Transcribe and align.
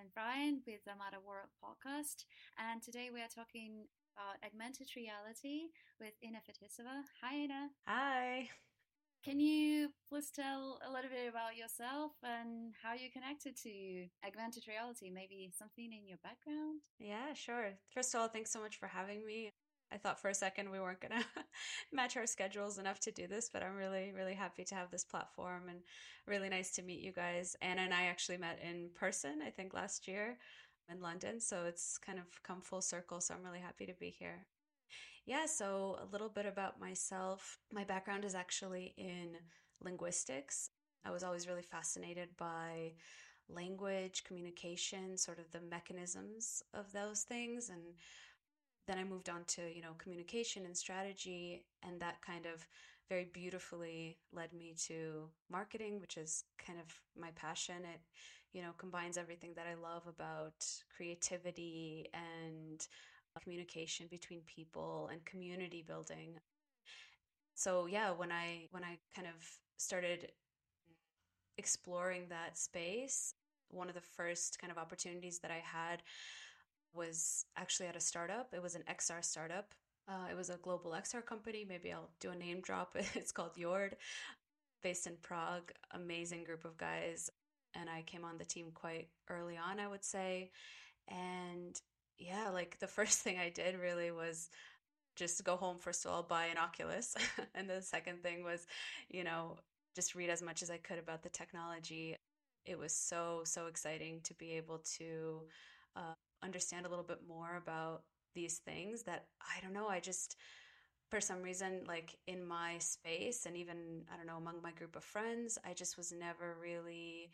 and 0.00 0.08
Brian 0.14 0.62
with 0.66 0.80
the 0.86 0.96
Mother 0.96 1.20
World 1.20 1.52
podcast. 1.60 2.24
And 2.56 2.80
today 2.80 3.10
we 3.12 3.20
are 3.20 3.28
talking 3.28 3.84
about 4.16 4.40
augmented 4.40 4.88
reality 4.96 5.68
with 6.00 6.16
Inna 6.22 6.40
Fetissova. 6.40 7.04
Hi, 7.20 7.44
Inna. 7.44 7.68
Hi. 7.86 8.48
Can 9.22 9.38
you 9.40 9.92
please 10.08 10.30
tell 10.30 10.80
a 10.80 10.90
little 10.90 11.10
bit 11.10 11.28
about 11.28 11.60
yourself 11.60 12.12
and 12.24 12.72
how 12.82 12.94
you 12.94 13.12
connected 13.12 13.56
to 13.60 14.08
augmented 14.26 14.64
reality? 14.66 15.10
Maybe 15.12 15.52
something 15.52 15.92
in 15.92 16.08
your 16.08 16.18
background? 16.24 16.80
Yeah, 16.98 17.34
sure. 17.34 17.76
First 17.92 18.14
of 18.14 18.22
all, 18.22 18.28
thanks 18.28 18.50
so 18.50 18.60
much 18.60 18.78
for 18.80 18.88
having 18.88 19.26
me. 19.26 19.52
I 19.92 19.96
thought 19.96 20.20
for 20.20 20.28
a 20.28 20.34
second 20.34 20.70
we 20.70 20.80
weren't 20.80 21.00
going 21.00 21.12
to 21.20 21.26
match 21.92 22.16
our 22.16 22.26
schedules 22.26 22.78
enough 22.78 23.00
to 23.00 23.10
do 23.10 23.26
this, 23.26 23.50
but 23.52 23.62
I'm 23.62 23.76
really, 23.76 24.12
really 24.14 24.34
happy 24.34 24.64
to 24.64 24.74
have 24.74 24.90
this 24.90 25.04
platform 25.04 25.64
and 25.68 25.80
really 26.26 26.48
nice 26.48 26.70
to 26.72 26.82
meet 26.82 27.00
you 27.00 27.12
guys. 27.12 27.56
Anna 27.60 27.82
and 27.82 27.94
I 27.94 28.04
actually 28.04 28.38
met 28.38 28.60
in 28.62 28.90
person, 28.94 29.40
I 29.44 29.50
think 29.50 29.74
last 29.74 30.06
year 30.06 30.38
in 30.90 31.00
London. 31.00 31.40
So 31.40 31.64
it's 31.66 31.98
kind 31.98 32.18
of 32.18 32.24
come 32.42 32.60
full 32.60 32.82
circle. 32.82 33.20
So 33.20 33.34
I'm 33.34 33.44
really 33.44 33.60
happy 33.60 33.86
to 33.86 33.94
be 33.94 34.10
here. 34.10 34.46
Yeah, 35.26 35.46
so 35.46 35.98
a 36.02 36.10
little 36.10 36.28
bit 36.28 36.46
about 36.46 36.80
myself. 36.80 37.58
My 37.72 37.84
background 37.84 38.24
is 38.24 38.34
actually 38.34 38.94
in 38.96 39.36
linguistics. 39.80 40.70
I 41.04 41.10
was 41.10 41.22
always 41.22 41.46
really 41.46 41.62
fascinated 41.62 42.28
by 42.36 42.92
language, 43.48 44.24
communication, 44.24 45.16
sort 45.16 45.38
of 45.38 45.50
the 45.50 45.60
mechanisms 45.60 46.62
of 46.74 46.92
those 46.92 47.22
things 47.22 47.68
and 47.68 47.82
then 48.90 48.98
I 48.98 49.04
moved 49.04 49.28
on 49.28 49.44
to, 49.46 49.62
you 49.72 49.82
know, 49.82 49.92
communication 49.98 50.66
and 50.66 50.76
strategy. 50.76 51.64
And 51.86 52.00
that 52.00 52.20
kind 52.26 52.44
of 52.44 52.66
very 53.08 53.28
beautifully 53.32 54.18
led 54.32 54.52
me 54.52 54.74
to 54.88 55.28
marketing, 55.48 56.00
which 56.00 56.16
is 56.16 56.42
kind 56.58 56.80
of 56.80 56.92
my 57.16 57.28
passion. 57.36 57.76
It, 57.84 58.00
you 58.52 58.62
know, 58.62 58.70
combines 58.78 59.16
everything 59.16 59.52
that 59.54 59.66
I 59.70 59.74
love 59.80 60.08
about 60.08 60.66
creativity 60.96 62.08
and 62.12 62.84
communication 63.40 64.08
between 64.10 64.40
people 64.44 65.08
and 65.12 65.24
community 65.24 65.84
building. 65.86 66.40
So 67.54 67.86
yeah, 67.86 68.10
when 68.10 68.32
I 68.32 68.66
when 68.72 68.82
I 68.82 68.98
kind 69.14 69.28
of 69.28 69.46
started 69.76 70.32
exploring 71.58 72.24
that 72.30 72.58
space, 72.58 73.34
one 73.68 73.88
of 73.88 73.94
the 73.94 74.00
first 74.00 74.58
kind 74.58 74.72
of 74.72 74.78
opportunities 74.78 75.38
that 75.40 75.52
I 75.52 75.62
had 75.62 76.02
was 76.94 77.44
actually 77.56 77.88
at 77.88 77.96
a 77.96 78.00
startup. 78.00 78.48
It 78.52 78.62
was 78.62 78.74
an 78.74 78.84
XR 78.88 79.24
startup. 79.24 79.74
Uh, 80.08 80.26
it 80.30 80.36
was 80.36 80.50
a 80.50 80.56
global 80.56 80.92
XR 80.92 81.24
company. 81.24 81.64
Maybe 81.68 81.92
I'll 81.92 82.10
do 82.20 82.30
a 82.30 82.36
name 82.36 82.60
drop. 82.60 82.96
It's 83.14 83.32
called 83.32 83.54
Yord, 83.56 83.92
based 84.82 85.06
in 85.06 85.14
Prague. 85.22 85.72
Amazing 85.92 86.44
group 86.44 86.64
of 86.64 86.76
guys. 86.76 87.30
And 87.74 87.88
I 87.88 88.02
came 88.02 88.24
on 88.24 88.38
the 88.38 88.44
team 88.44 88.72
quite 88.74 89.08
early 89.28 89.56
on, 89.56 89.78
I 89.78 89.86
would 89.86 90.04
say. 90.04 90.50
And 91.08 91.80
yeah, 92.18 92.50
like 92.50 92.78
the 92.78 92.86
first 92.98 93.20
thing 93.20 93.38
I 93.38 93.50
did 93.50 93.78
really 93.78 94.10
was 94.10 94.50
just 95.16 95.44
go 95.44 95.56
home, 95.56 95.78
first 95.78 96.04
of 96.04 96.10
all, 96.10 96.22
buy 96.22 96.46
an 96.46 96.58
Oculus. 96.58 97.14
and 97.54 97.68
the 97.68 97.82
second 97.82 98.22
thing 98.22 98.42
was, 98.42 98.66
you 99.10 99.22
know, 99.22 99.56
just 99.94 100.14
read 100.14 100.30
as 100.30 100.42
much 100.42 100.62
as 100.62 100.70
I 100.70 100.78
could 100.78 100.98
about 100.98 101.22
the 101.22 101.28
technology. 101.28 102.16
It 102.64 102.78
was 102.78 102.92
so, 102.92 103.42
so 103.44 103.66
exciting 103.66 104.20
to 104.24 104.34
be 104.34 104.52
able 104.52 104.78
to 104.98 105.42
uh, 105.96 106.14
understand 106.42 106.86
a 106.86 106.88
little 106.88 107.04
bit 107.04 107.20
more 107.28 107.56
about 107.56 108.02
these 108.34 108.58
things 108.58 109.02
that 109.04 109.26
I 109.40 109.60
don't 109.60 109.72
know, 109.72 109.88
I 109.88 110.00
just 110.00 110.36
for 111.10 111.20
some 111.20 111.42
reason 111.42 111.82
like 111.88 112.16
in 112.28 112.46
my 112.46 112.78
space 112.78 113.46
and 113.46 113.56
even 113.56 114.02
I 114.12 114.16
don't 114.16 114.26
know 114.26 114.36
among 114.36 114.62
my 114.62 114.72
group 114.72 114.96
of 114.96 115.04
friends, 115.04 115.58
I 115.64 115.72
just 115.74 115.96
was 115.96 116.12
never 116.12 116.56
really 116.60 117.30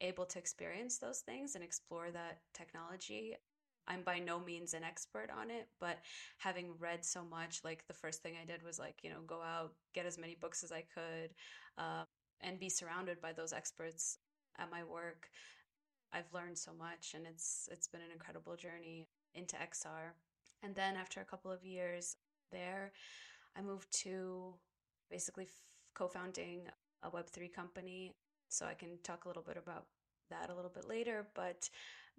able 0.00 0.26
to 0.26 0.38
experience 0.38 0.98
those 0.98 1.20
things 1.20 1.54
and 1.54 1.64
explore 1.64 2.10
that 2.10 2.38
technology. 2.52 3.34
I'm 3.88 4.02
by 4.02 4.18
no 4.18 4.38
means 4.38 4.74
an 4.74 4.84
expert 4.84 5.30
on 5.36 5.50
it, 5.50 5.68
but 5.80 5.98
having 6.38 6.74
read 6.78 7.04
so 7.04 7.24
much, 7.24 7.60
like 7.64 7.86
the 7.88 7.94
first 7.94 8.22
thing 8.22 8.34
I 8.40 8.46
did 8.46 8.62
was 8.62 8.78
like, 8.78 8.96
you 9.02 9.10
know, 9.10 9.22
go 9.26 9.40
out, 9.42 9.72
get 9.94 10.06
as 10.06 10.18
many 10.18 10.36
books 10.40 10.62
as 10.62 10.70
I 10.70 10.84
could, 10.94 11.30
uh, 11.78 12.04
and 12.40 12.60
be 12.60 12.68
surrounded 12.68 13.20
by 13.20 13.32
those 13.32 13.52
experts 13.52 14.18
at 14.58 14.70
my 14.70 14.84
work. 14.84 15.28
I've 16.12 16.32
learned 16.32 16.58
so 16.58 16.72
much 16.72 17.14
and 17.14 17.26
it's 17.26 17.68
it's 17.70 17.88
been 17.88 18.00
an 18.00 18.12
incredible 18.12 18.56
journey 18.56 19.06
into 19.34 19.56
XR. 19.56 20.14
And 20.62 20.74
then 20.74 20.96
after 20.96 21.20
a 21.20 21.24
couple 21.24 21.50
of 21.50 21.64
years 21.64 22.16
there, 22.52 22.92
I 23.56 23.62
moved 23.62 23.90
to 24.02 24.54
basically 25.10 25.44
f- 25.44 25.50
co-founding 25.94 26.62
a 27.02 27.10
web3 27.10 27.52
company 27.52 28.12
so 28.48 28.66
I 28.66 28.74
can 28.74 28.98
talk 29.02 29.24
a 29.24 29.28
little 29.28 29.42
bit 29.42 29.56
about 29.56 29.86
that 30.30 30.50
a 30.50 30.54
little 30.54 30.70
bit 30.70 30.88
later, 30.88 31.26
but 31.34 31.68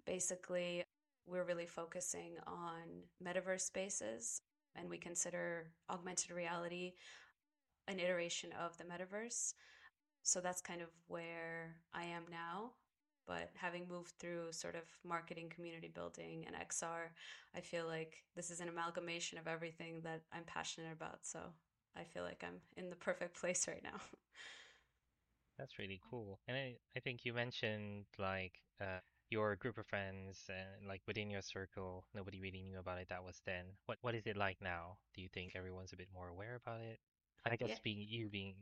basically 0.06 0.82
we're 1.26 1.44
really 1.44 1.66
focusing 1.66 2.32
on 2.46 3.04
metaverse 3.24 3.60
spaces 3.60 4.40
and 4.74 4.88
we 4.88 4.98
consider 4.98 5.70
augmented 5.90 6.30
reality 6.30 6.94
an 7.88 7.98
iteration 7.98 8.50
of 8.52 8.76
the 8.78 8.84
metaverse. 8.84 9.54
So 10.22 10.40
that's 10.40 10.60
kind 10.60 10.80
of 10.80 10.88
where 11.08 11.76
I 11.92 12.04
am 12.04 12.22
now 12.30 12.72
but 13.26 13.50
having 13.54 13.86
moved 13.88 14.12
through 14.18 14.52
sort 14.52 14.74
of 14.74 14.82
marketing, 15.04 15.50
community 15.54 15.90
building, 15.92 16.44
and 16.46 16.56
XR, 16.56 17.10
I 17.54 17.60
feel 17.60 17.86
like 17.86 18.24
this 18.36 18.50
is 18.50 18.60
an 18.60 18.68
amalgamation 18.68 19.38
of 19.38 19.46
everything 19.46 20.00
that 20.04 20.22
I'm 20.32 20.44
passionate 20.44 20.92
about. 20.92 21.20
So 21.22 21.40
I 21.96 22.04
feel 22.04 22.22
like 22.22 22.44
I'm 22.46 22.60
in 22.76 22.90
the 22.90 22.96
perfect 22.96 23.34
place 23.40 23.66
right 23.68 23.82
now. 23.82 24.00
That's 25.58 25.78
really 25.78 26.00
cool. 26.10 26.40
And 26.48 26.56
I, 26.56 26.76
I 26.96 27.00
think 27.00 27.24
you 27.24 27.32
mentioned 27.32 28.06
like 28.18 28.54
uh, 28.80 29.00
your 29.30 29.56
group 29.56 29.78
of 29.78 29.86
friends 29.86 30.44
and 30.48 30.88
like 30.88 31.02
within 31.06 31.30
your 31.30 31.42
circle, 31.42 32.04
nobody 32.14 32.40
really 32.40 32.62
knew 32.62 32.78
about 32.78 32.98
it. 32.98 33.08
That 33.10 33.24
was 33.24 33.40
then. 33.46 33.64
What 33.86 33.98
what 34.00 34.14
is 34.14 34.26
it 34.26 34.36
like 34.36 34.58
now? 34.60 34.96
Do 35.14 35.22
you 35.22 35.28
think 35.32 35.52
everyone's 35.54 35.92
a 35.92 35.96
bit 35.96 36.08
more 36.12 36.28
aware 36.28 36.60
about 36.64 36.80
it? 36.80 36.98
I 37.44 37.56
guess 37.56 37.70
yeah. 37.70 37.76
being 37.82 38.06
you 38.08 38.28
being 38.28 38.54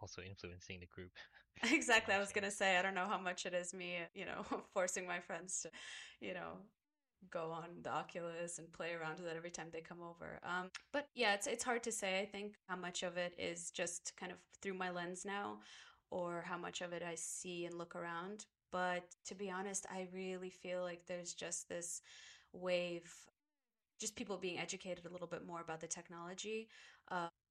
also 0.00 0.22
influencing 0.22 0.80
the 0.80 0.86
group. 0.86 1.12
Exactly. 1.72 2.14
I 2.14 2.20
was 2.20 2.32
going 2.32 2.44
to 2.44 2.52
say, 2.52 2.76
I 2.76 2.82
don't 2.82 2.94
know 2.94 3.08
how 3.08 3.18
much 3.18 3.44
it 3.44 3.52
is 3.52 3.74
me, 3.74 3.96
you 4.14 4.24
know, 4.24 4.44
forcing 4.74 5.08
my 5.08 5.18
friends 5.18 5.62
to, 5.62 5.70
you 6.20 6.32
know, 6.32 6.52
go 7.30 7.50
on 7.50 7.64
the 7.82 7.90
Oculus 7.90 8.58
and 8.58 8.72
play 8.72 8.92
around 8.92 9.18
with 9.18 9.28
it 9.28 9.36
every 9.36 9.50
time 9.50 9.68
they 9.72 9.80
come 9.80 9.98
over. 10.00 10.38
Um, 10.44 10.70
but 10.92 11.08
yeah, 11.14 11.34
it's 11.34 11.46
it's 11.46 11.64
hard 11.64 11.82
to 11.84 11.92
say. 11.92 12.20
I 12.20 12.26
think 12.26 12.54
how 12.68 12.76
much 12.76 13.02
of 13.02 13.16
it 13.16 13.34
is 13.38 13.70
just 13.70 14.12
kind 14.18 14.30
of 14.32 14.38
through 14.62 14.74
my 14.74 14.90
lens 14.90 15.24
now, 15.24 15.58
or 16.10 16.42
how 16.46 16.56
much 16.58 16.80
of 16.80 16.92
it 16.92 17.02
I 17.02 17.14
see 17.16 17.66
and 17.66 17.76
look 17.76 17.96
around. 17.96 18.46
But 18.70 19.04
to 19.26 19.34
be 19.34 19.50
honest, 19.50 19.86
I 19.90 20.08
really 20.12 20.50
feel 20.50 20.82
like 20.82 21.06
there's 21.06 21.34
just 21.34 21.68
this 21.68 22.02
wave, 22.52 23.12
just 24.00 24.16
people 24.16 24.36
being 24.36 24.58
educated 24.58 25.06
a 25.06 25.10
little 25.10 25.26
bit 25.26 25.46
more 25.46 25.60
about 25.60 25.80
the 25.80 25.86
technology. 25.86 26.68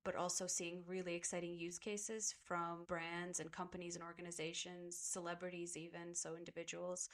But 0.07 0.15
also 0.15 0.47
seeing 0.47 0.85
really 0.87 1.15
exciting 1.15 1.57
use 1.57 1.77
cases 1.77 2.33
from 2.45 2.85
brands 2.87 3.41
and 3.41 3.51
companies 3.51 3.95
and 3.97 4.05
organizations, 4.05 4.97
celebrities, 4.97 5.75
even 5.75 6.15
so 6.15 6.37
individuals. 6.37 7.09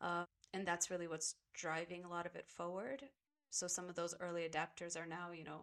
Uh, 0.00 0.22
and 0.54 0.64
that's 0.64 0.88
really 0.88 1.08
what's 1.08 1.34
driving 1.54 2.04
a 2.04 2.08
lot 2.08 2.24
of 2.24 2.36
it 2.36 2.46
forward. 2.48 3.02
So 3.50 3.66
some 3.66 3.88
of 3.88 3.96
those 3.96 4.14
early 4.20 4.48
adapters 4.48 4.96
are 4.96 5.06
now, 5.06 5.32
you 5.32 5.42
know, 5.42 5.62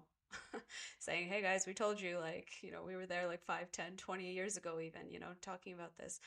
saying, 0.99 1.29
hey 1.29 1.41
guys, 1.41 1.65
we 1.65 1.73
told 1.73 2.01
you, 2.01 2.19
like, 2.19 2.49
you 2.61 2.71
know, 2.73 2.83
we 2.85 2.97
were 2.97 3.05
there 3.05 3.27
like 3.27 3.45
5, 3.45 3.71
10, 3.71 3.95
20 3.95 4.33
years 4.33 4.57
ago, 4.57 4.81
even, 4.81 5.09
you 5.09 5.21
know, 5.21 5.31
talking 5.41 5.73
about 5.73 5.97
this. 5.97 6.19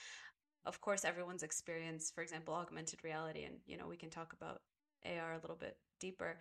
Of 0.64 0.80
course, 0.80 1.04
everyone's 1.04 1.42
experience, 1.42 2.10
for 2.10 2.22
example, 2.22 2.54
augmented 2.54 3.04
reality, 3.04 3.44
and, 3.44 3.56
you 3.66 3.76
know, 3.76 3.88
we 3.88 3.96
can 3.98 4.08
talk 4.08 4.32
about 4.32 4.62
AR 5.04 5.34
a 5.34 5.38
little 5.42 5.56
bit 5.56 5.76
deeper 6.00 6.38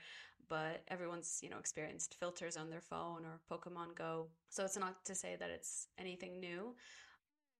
but 0.49 0.83
everyone's 0.89 1.39
you 1.41 1.49
know 1.49 1.57
experienced 1.57 2.15
filters 2.19 2.57
on 2.57 2.69
their 2.69 2.81
phone 2.81 3.23
or 3.25 3.39
pokemon 3.51 3.95
go. 3.95 4.27
So 4.49 4.63
it's 4.65 4.77
not 4.77 5.03
to 5.05 5.15
say 5.15 5.35
that 5.39 5.49
it's 5.49 5.87
anything 5.99 6.39
new 6.39 6.75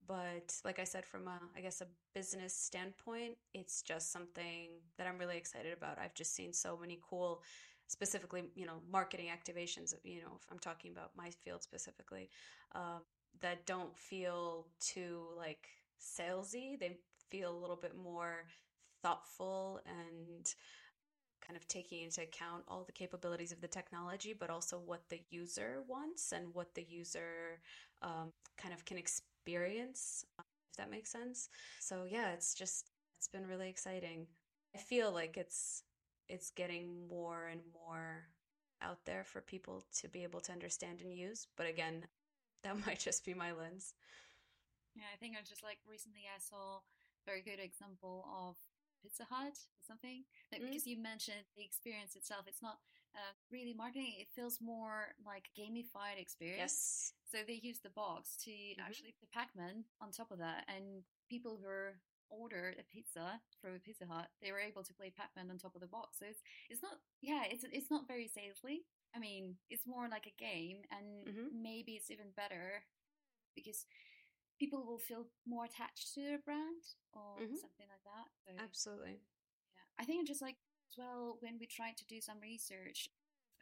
but 0.07 0.53
like 0.63 0.77
i 0.77 0.83
said 0.83 1.03
from 1.03 1.27
a 1.27 1.39
i 1.57 1.61
guess 1.61 1.81
a 1.81 1.87
business 2.13 2.53
standpoint 2.55 3.33
it's 3.55 3.81
just 3.81 4.11
something 4.11 4.69
that 4.97 5.07
i'm 5.07 5.17
really 5.17 5.37
excited 5.37 5.73
about. 5.73 5.97
I've 5.97 6.13
just 6.13 6.35
seen 6.35 6.53
so 6.53 6.77
many 6.79 6.99
cool 7.09 7.41
specifically 7.87 8.43
you 8.55 8.65
know 8.67 8.81
marketing 8.91 9.27
activations 9.27 9.93
you 10.03 10.21
know 10.21 10.37
if 10.39 10.45
i'm 10.51 10.59
talking 10.59 10.91
about 10.91 11.11
my 11.17 11.29
field 11.43 11.63
specifically 11.63 12.29
um, 12.75 13.01
that 13.41 13.65
don't 13.65 13.97
feel 13.97 14.67
too 14.79 15.21
like 15.37 15.67
salesy. 15.99 16.79
They 16.79 16.97
feel 17.29 17.55
a 17.55 17.59
little 17.59 17.75
bit 17.75 17.95
more 17.95 18.45
thoughtful 19.01 19.81
and 19.85 20.53
kind 21.45 21.57
of 21.57 21.67
taking 21.67 22.03
into 22.03 22.21
account 22.21 22.63
all 22.67 22.83
the 22.83 22.91
capabilities 22.91 23.51
of 23.51 23.61
the 23.61 23.67
technology, 23.67 24.33
but 24.37 24.49
also 24.49 24.79
what 24.79 25.01
the 25.09 25.21
user 25.29 25.83
wants 25.87 26.31
and 26.31 26.53
what 26.53 26.73
the 26.73 26.85
user 26.89 27.59
um, 28.01 28.31
kind 28.57 28.73
of 28.73 28.85
can 28.85 28.97
experience, 28.97 30.25
if 30.39 30.77
that 30.77 30.89
makes 30.89 31.11
sense. 31.11 31.49
So 31.79 32.05
yeah, 32.09 32.31
it's 32.31 32.53
just 32.53 32.89
it's 33.17 33.27
been 33.27 33.47
really 33.47 33.69
exciting. 33.69 34.27
I 34.75 34.79
feel 34.79 35.11
like 35.11 35.37
it's 35.37 35.83
it's 36.27 36.51
getting 36.51 37.07
more 37.07 37.47
and 37.51 37.61
more 37.73 38.25
out 38.81 39.05
there 39.05 39.23
for 39.23 39.41
people 39.41 39.83
to 39.99 40.09
be 40.09 40.23
able 40.23 40.39
to 40.41 40.51
understand 40.51 41.01
and 41.01 41.13
use. 41.13 41.47
But 41.55 41.67
again, 41.67 42.05
that 42.63 42.85
might 42.85 42.99
just 42.99 43.25
be 43.25 43.33
my 43.33 43.51
lens. 43.51 43.93
Yeah, 44.95 45.11
I 45.13 45.17
think 45.17 45.35
I 45.37 45.43
just 45.47 45.63
like 45.63 45.79
recently 45.89 46.23
I 46.25 46.39
saw 46.39 46.77
a 46.77 47.25
very 47.25 47.41
good 47.41 47.59
example 47.59 48.25
of 48.31 48.55
Pizza 49.05 49.25
Hut 49.29 49.53
or 49.53 49.83
something. 49.85 50.25
Like, 50.51 50.61
Mm. 50.61 50.69
Because 50.73 50.87
you 50.89 50.97
mentioned 50.97 51.45
the 51.55 51.63
experience 51.63 52.15
itself, 52.17 52.47
it's 52.49 52.61
not 52.61 52.79
uh, 53.15 53.31
really 53.49 53.73
marketing. 53.73 54.15
It 54.19 54.27
feels 54.35 54.59
more 54.59 55.15
like 55.23 55.47
gamified 55.55 56.17
experience. 56.19 56.59
Yes. 56.59 57.13
So 57.31 57.37
they 57.47 57.59
use 57.63 57.79
the 57.79 57.89
box 57.93 58.35
to 58.43 58.51
Mhm. 58.51 58.79
actually 58.79 59.13
put 59.13 59.31
Pac-Man 59.31 59.85
on 60.01 60.11
top 60.11 60.31
of 60.31 60.39
that, 60.39 60.65
and 60.67 61.05
people 61.29 61.55
who 61.57 61.93
ordered 62.29 62.75
a 62.79 62.83
pizza 62.83 63.39
from 63.61 63.75
a 63.75 63.79
Pizza 63.79 64.05
Hut, 64.05 64.27
they 64.41 64.51
were 64.51 64.59
able 64.59 64.83
to 64.83 64.93
play 64.93 65.11
Pac-Man 65.11 65.49
on 65.51 65.57
top 65.57 65.75
of 65.75 65.81
the 65.81 65.87
box. 65.87 66.17
So 66.19 66.25
it's 66.25 66.41
it's 66.69 66.81
not 66.83 66.99
yeah, 67.21 67.43
it's 67.45 67.63
it's 67.63 67.89
not 67.91 68.07
very 68.07 68.27
salesy. 68.27 68.83
I 69.15 69.19
mean, 69.19 69.57
it's 69.69 69.85
more 69.87 70.09
like 70.09 70.25
a 70.27 70.31
game, 70.47 70.83
and 70.91 71.07
Mhm. 71.27 71.51
maybe 71.53 71.95
it's 71.95 72.11
even 72.11 72.31
better 72.31 72.83
because 73.55 73.85
people 74.59 74.85
will 74.85 74.97
feel 74.99 75.25
more 75.45 75.65
attached 75.65 76.13
to 76.13 76.21
their 76.21 76.39
brand 76.39 76.81
or 77.13 77.39
Mhm. 77.39 77.57
something 77.57 77.87
like 77.89 78.03
that. 78.03 78.27
So, 78.45 78.51
Absolutely. 78.63 79.11
yeah, 79.75 79.83
I 79.99 80.05
think 80.05 80.27
just 80.27 80.41
like 80.41 80.57
as 80.91 80.97
well 80.97 81.37
when 81.41 81.57
we 81.59 81.65
tried 81.67 81.97
to 81.97 82.05
do 82.05 82.21
some 82.21 82.39
research, 82.39 83.09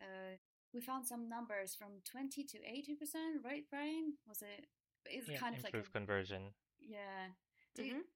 uh, 0.02 0.38
we 0.74 0.82
found 0.82 1.06
some 1.08 1.30
numbers 1.30 1.76
from 1.76 2.02
twenty 2.02 2.44
to 2.44 2.58
eighty 2.64 2.96
percent, 2.96 3.44
right, 3.44 3.68
Brian? 3.70 4.18
Was 4.28 4.42
it? 4.42 4.68
It's 5.06 5.28
Yeah, 5.30 5.38
kind 5.38 5.56
of 5.56 5.64
like 5.64 5.74
a, 5.76 5.84
conversion. 5.84 6.54
yeah. 6.80 7.32
Do 7.76 7.84
you- 7.86 8.08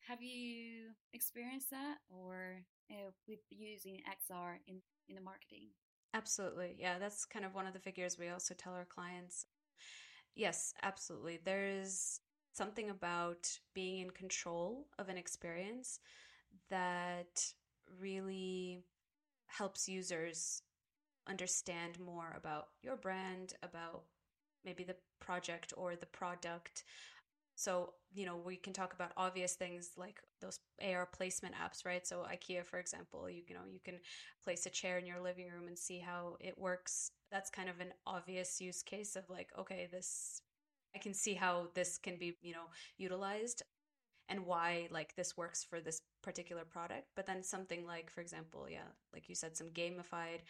have 0.00 0.22
you 0.22 0.94
experienced 1.12 1.70
that 1.70 1.98
or 2.08 2.64
uh, 2.90 3.10
with 3.26 3.40
using 3.50 4.02
XR 4.04 4.60
in 4.66 4.82
in 5.08 5.14
the 5.14 5.20
marketing? 5.20 5.72
Absolutely. 6.14 6.76
Yeah, 6.78 6.98
that's 6.98 7.24
kind 7.24 7.44
of 7.44 7.54
one 7.54 7.66
of 7.66 7.72
the 7.72 7.80
figures 7.80 8.18
we 8.18 8.28
also 8.28 8.54
tell 8.54 8.72
our 8.74 8.84
clients. 8.86 9.46
Yes, 10.36 10.74
absolutely. 10.82 11.40
There's 11.44 12.20
something 12.52 12.90
about 12.90 13.48
being 13.74 14.00
in 14.00 14.10
control 14.10 14.86
of 14.98 15.08
an 15.08 15.16
experience 15.16 16.00
that 16.70 17.52
really 18.00 18.80
helps 19.46 19.88
users 19.88 20.62
understand 21.28 22.00
more 22.00 22.34
about 22.36 22.68
your 22.82 22.96
brand, 22.96 23.54
about 23.62 24.04
maybe 24.64 24.84
the 24.84 24.96
project 25.20 25.72
or 25.76 25.96
the 25.96 26.06
product. 26.06 26.84
So, 27.56 27.94
you 28.12 28.26
know, 28.26 28.36
we 28.36 28.56
can 28.56 28.72
talk 28.72 28.92
about 28.94 29.12
obvious 29.16 29.54
things 29.54 29.92
like 29.96 30.20
those 30.40 30.58
AR 30.80 31.06
placement 31.06 31.54
apps, 31.54 31.84
right? 31.84 32.06
So, 32.06 32.24
IKEA, 32.30 32.64
for 32.64 32.78
example, 32.78 33.28
you, 33.30 33.42
you 33.48 33.54
know, 33.54 33.62
you 33.70 33.80
can 33.84 33.96
place 34.44 34.66
a 34.66 34.70
chair 34.70 34.98
in 34.98 35.06
your 35.06 35.20
living 35.20 35.48
room 35.50 35.66
and 35.66 35.78
see 35.78 35.98
how 35.98 36.36
it 36.40 36.58
works. 36.58 37.10
That's 37.32 37.50
kind 37.50 37.68
of 37.68 37.80
an 37.80 37.92
obvious 38.06 38.60
use 38.60 38.82
case 38.82 39.16
of 39.16 39.28
like, 39.30 39.50
okay, 39.58 39.88
this, 39.90 40.42
I 40.94 40.98
can 40.98 41.14
see 41.14 41.34
how 41.34 41.68
this 41.74 41.98
can 41.98 42.16
be, 42.18 42.36
you 42.42 42.52
know, 42.52 42.66
utilized 42.98 43.62
and 44.28 44.44
why 44.44 44.88
like 44.90 45.14
this 45.14 45.36
works 45.36 45.64
for 45.64 45.80
this 45.80 46.02
particular 46.22 46.64
product. 46.64 47.06
But 47.14 47.26
then 47.26 47.42
something 47.42 47.86
like, 47.86 48.10
for 48.10 48.20
example, 48.20 48.66
yeah, 48.70 48.88
like 49.12 49.28
you 49.28 49.34
said, 49.34 49.56
some 49.56 49.68
gamified 49.68 50.40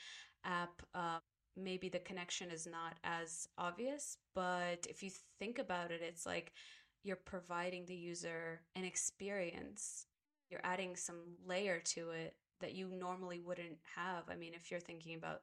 app, 0.45 0.83
uh, 0.95 1.19
maybe 1.57 1.89
the 1.89 1.99
connection 2.01 2.51
is 2.51 2.67
not 2.67 2.95
as 3.05 3.49
obvious. 3.59 4.19
But 4.35 4.87
if 4.89 5.03
you 5.03 5.11
think 5.39 5.59
about 5.59 5.91
it, 5.91 6.01
it's 6.03 6.27
like 6.27 6.53
you're 7.07 7.17
providing 7.17 7.87
the 7.87 7.95
user 7.95 8.61
an 8.75 8.85
experience, 8.85 10.07
you're 10.51 10.61
adding 10.65 10.97
some 10.97 11.21
layer 11.47 11.81
to 11.85 12.11
it 12.11 12.35
that 12.61 12.75
you 12.75 12.89
normally 12.89 13.39
wouldn't 13.39 13.79
have. 13.95 14.25
I 14.29 14.35
mean, 14.35 14.53
if 14.55 14.71
you're 14.71 14.81
thinking 14.81 15.15
about 15.15 15.43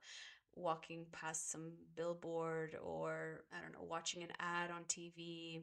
walking 0.55 1.05
past 1.11 1.51
some 1.51 1.71
billboard 1.95 2.77
or 2.83 3.45
I 3.57 3.61
don't 3.61 3.71
know, 3.73 3.87
watching 3.87 4.23
an 4.23 4.29
ad 4.39 4.71
on 4.71 4.83
TV, 4.89 5.61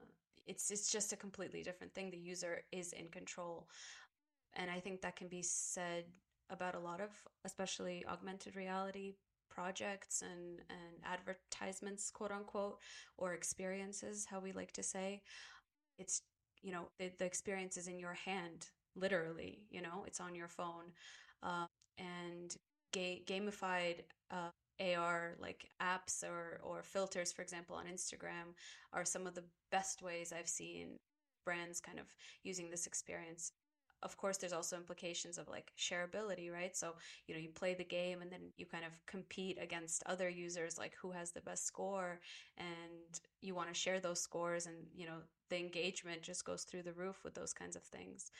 uh, 0.00 0.06
it's 0.46 0.70
it's 0.70 0.90
just 0.90 1.12
a 1.12 1.16
completely 1.16 1.62
different 1.62 1.94
thing. 1.94 2.10
The 2.10 2.18
user 2.18 2.62
is 2.72 2.92
in 2.92 3.08
control. 3.08 3.68
And 4.54 4.70
I 4.70 4.80
think 4.80 5.02
that 5.02 5.16
can 5.16 5.28
be 5.28 5.42
said 5.42 6.04
about 6.50 6.74
a 6.74 6.80
lot 6.80 7.00
of 7.00 7.10
especially 7.44 8.04
augmented 8.08 8.56
reality 8.56 9.14
projects 9.56 10.22
and 10.22 10.60
and 10.70 10.94
advertisements 11.04 12.10
quote 12.10 12.32
unquote 12.32 12.78
or 13.16 13.34
experiences 13.34 14.26
how 14.30 14.40
we 14.40 14.52
like 14.52 14.72
to 14.72 14.82
say 14.82 15.22
it's 15.98 16.22
you 16.62 16.72
know 16.72 16.88
the, 16.98 17.10
the 17.18 17.24
experience 17.24 17.76
is 17.76 17.88
in 17.88 17.98
your 17.98 18.14
hand 18.14 18.66
literally 18.96 19.60
you 19.70 19.82
know 19.82 20.04
it's 20.06 20.20
on 20.20 20.34
your 20.34 20.48
phone. 20.48 20.92
Uh, 21.42 21.66
and 21.98 22.56
ga- 22.92 23.22
gamified 23.26 24.00
uh, 24.30 24.50
AR 24.80 25.36
like 25.40 25.70
apps 25.82 26.22
or 26.24 26.60
or 26.62 26.82
filters 26.82 27.32
for 27.32 27.42
example 27.42 27.76
on 27.76 27.86
Instagram 27.86 28.54
are 28.92 29.04
some 29.04 29.26
of 29.26 29.34
the 29.34 29.44
best 29.70 30.02
ways 30.02 30.32
I've 30.36 30.48
seen 30.48 30.98
brands 31.44 31.80
kind 31.80 31.98
of 31.98 32.06
using 32.42 32.70
this 32.70 32.86
experience 32.86 33.52
of 34.06 34.16
course 34.16 34.36
there's 34.38 34.52
also 34.52 34.76
implications 34.76 35.36
of 35.36 35.48
like 35.48 35.72
shareability 35.76 36.48
right? 36.52 36.74
So 36.76 36.94
you 37.26 37.34
know 37.34 37.40
you 37.40 37.50
play 37.50 37.74
the 37.74 37.84
game 37.98 38.22
and 38.22 38.30
then 38.30 38.44
you 38.56 38.66
kind 38.66 38.84
of 38.84 38.92
compete 39.06 39.58
against 39.60 40.04
other 40.06 40.28
users 40.28 40.78
like 40.78 40.94
who 41.02 41.10
has 41.10 41.32
the 41.32 41.40
best 41.40 41.66
score 41.66 42.20
and 42.56 43.10
you 43.42 43.54
want 43.54 43.68
to 43.68 43.74
share 43.84 44.00
those 44.00 44.20
scores 44.20 44.66
and 44.66 44.76
you 44.94 45.06
know 45.06 45.18
the 45.50 45.58
engagement 45.58 46.22
just 46.22 46.44
goes 46.44 46.62
through 46.64 46.84
the 46.84 46.92
roof 46.92 47.18
with 47.24 47.34
those 47.34 47.52
kinds 47.52 47.76
of 47.76 47.82
things. 47.82 48.30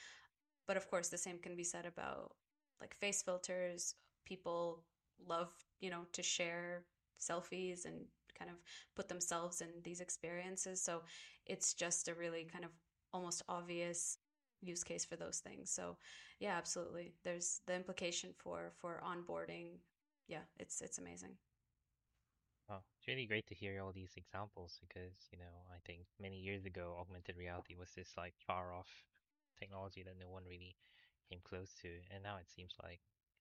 But 0.68 0.76
of 0.76 0.88
course 0.88 1.08
the 1.08 1.18
same 1.18 1.38
can 1.38 1.56
be 1.56 1.64
said 1.64 1.86
about 1.86 2.32
like 2.80 2.94
face 2.94 3.22
filters. 3.22 3.94
People 4.24 4.84
love 5.28 5.50
you 5.80 5.90
know 5.90 6.02
to 6.12 6.22
share 6.22 6.84
selfies 7.20 7.84
and 7.86 7.96
kind 8.38 8.50
of 8.50 8.56
put 8.94 9.08
themselves 9.08 9.60
in 9.60 9.68
these 9.82 10.00
experiences. 10.00 10.80
So 10.80 11.02
it's 11.46 11.74
just 11.74 12.08
a 12.08 12.14
really 12.14 12.44
kind 12.52 12.64
of 12.64 12.70
almost 13.12 13.42
obvious 13.48 14.18
use 14.62 14.84
case 14.84 15.04
for 15.04 15.16
those 15.16 15.38
things 15.40 15.70
so 15.70 15.96
yeah 16.40 16.56
absolutely 16.56 17.14
there's 17.24 17.60
the 17.66 17.74
implication 17.74 18.30
for 18.36 18.72
for 18.74 19.02
onboarding 19.04 19.78
yeah 20.28 20.42
it's 20.58 20.80
it's 20.80 20.98
amazing 20.98 21.36
Well, 22.68 22.84
it's 22.96 23.06
really 23.08 23.26
great 23.26 23.46
to 23.48 23.54
hear 23.54 23.80
all 23.80 23.92
these 23.92 24.14
examples 24.16 24.78
because, 24.80 25.28
you 25.32 25.38
know, 25.38 25.66
I 25.72 25.78
think 25.84 26.06
many 26.20 26.38
years 26.40 26.64
ago, 26.64 26.96
augmented 26.98 27.36
reality 27.36 27.74
was 27.74 27.92
this 27.94 28.16
like 28.16 28.34
far 28.38 28.72
off 28.72 29.04
technology 29.58 30.02
that 30.02 30.18
no 30.18 30.28
one 30.28 30.44
really 30.44 30.76
came 31.28 31.40
close 31.44 31.74
to. 31.82 31.88
And 32.10 32.22
now 32.22 32.36
it 32.38 32.48
seems 32.50 32.74
like 32.82 33.00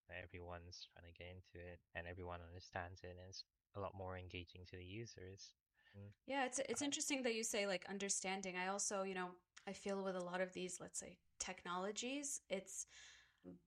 everyone's 0.09 0.87
trying 0.93 1.11
to 1.11 1.17
get 1.17 1.29
into 1.33 1.57
it 1.65 1.79
and 1.95 2.07
everyone 2.07 2.41
understands 2.41 3.01
it 3.03 3.17
and 3.17 3.29
it's 3.29 3.45
a 3.75 3.79
lot 3.79 3.95
more 3.95 4.17
engaging 4.17 4.65
to 4.67 4.77
the 4.77 4.85
users. 4.85 5.55
Mm. 5.97 6.11
Yeah, 6.27 6.45
it's 6.45 6.59
it's 6.69 6.81
interesting 6.81 7.23
that 7.23 7.35
you 7.35 7.43
say 7.43 7.67
like 7.67 7.85
understanding. 7.89 8.55
I 8.57 8.67
also, 8.67 9.03
you 9.03 9.13
know, 9.13 9.29
I 9.67 9.73
feel 9.73 10.03
with 10.03 10.15
a 10.15 10.23
lot 10.23 10.41
of 10.41 10.53
these, 10.53 10.79
let's 10.79 10.99
say, 10.99 11.17
technologies, 11.39 12.41
it's 12.49 12.87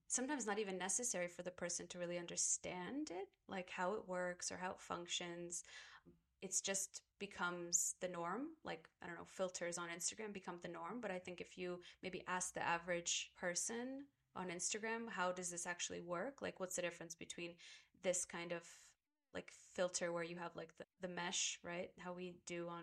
sometimes 0.07 0.47
not 0.47 0.59
even 0.59 0.79
necessary 0.79 1.29
for 1.29 1.43
the 1.43 1.51
person 1.51 1.87
to 1.89 1.99
really 1.99 2.19
understand 2.19 3.11
it, 3.11 3.29
like 3.49 3.71
how 3.71 3.95
it 3.95 4.09
works 4.09 4.51
or 4.51 4.57
how 4.57 4.71
it 4.71 4.81
functions. 4.81 5.65
It's 6.43 6.61
just 6.61 7.03
becomes 7.19 7.95
the 8.01 8.09
norm. 8.09 8.49
Like, 8.65 8.89
I 9.03 9.07
don't 9.07 9.17
know, 9.17 9.27
filters 9.27 9.79
on 9.79 9.89
Instagram 9.89 10.33
become 10.33 10.59
the 10.63 10.69
norm. 10.69 11.01
But 11.01 11.11
I 11.11 11.19
think 11.19 11.41
if 11.41 11.59
you 11.59 11.81
maybe 12.03 12.23
ask 12.29 12.55
the 12.55 12.67
average 12.67 13.31
person 13.37 14.05
on 14.37 14.49
Instagram, 14.49 15.11
how 15.11 15.33
does 15.33 15.51
this 15.51 15.67
actually 15.67 16.01
work? 16.01 16.41
Like, 16.41 16.61
what's 16.61 16.77
the 16.77 16.83
difference 16.83 17.15
between 17.15 17.55
this 18.03 18.25
kind 18.25 18.53
of 18.53 18.63
like 19.35 19.51
filter 19.75 20.13
where 20.13 20.25
you 20.25 20.37
have 20.37 20.55
like 20.57 20.77
the, 20.79 20.85
the 21.01 21.13
mesh, 21.13 21.59
right? 21.63 21.91
How 21.99 22.13
we 22.13 22.35
do 22.47 22.69
on 22.69 22.83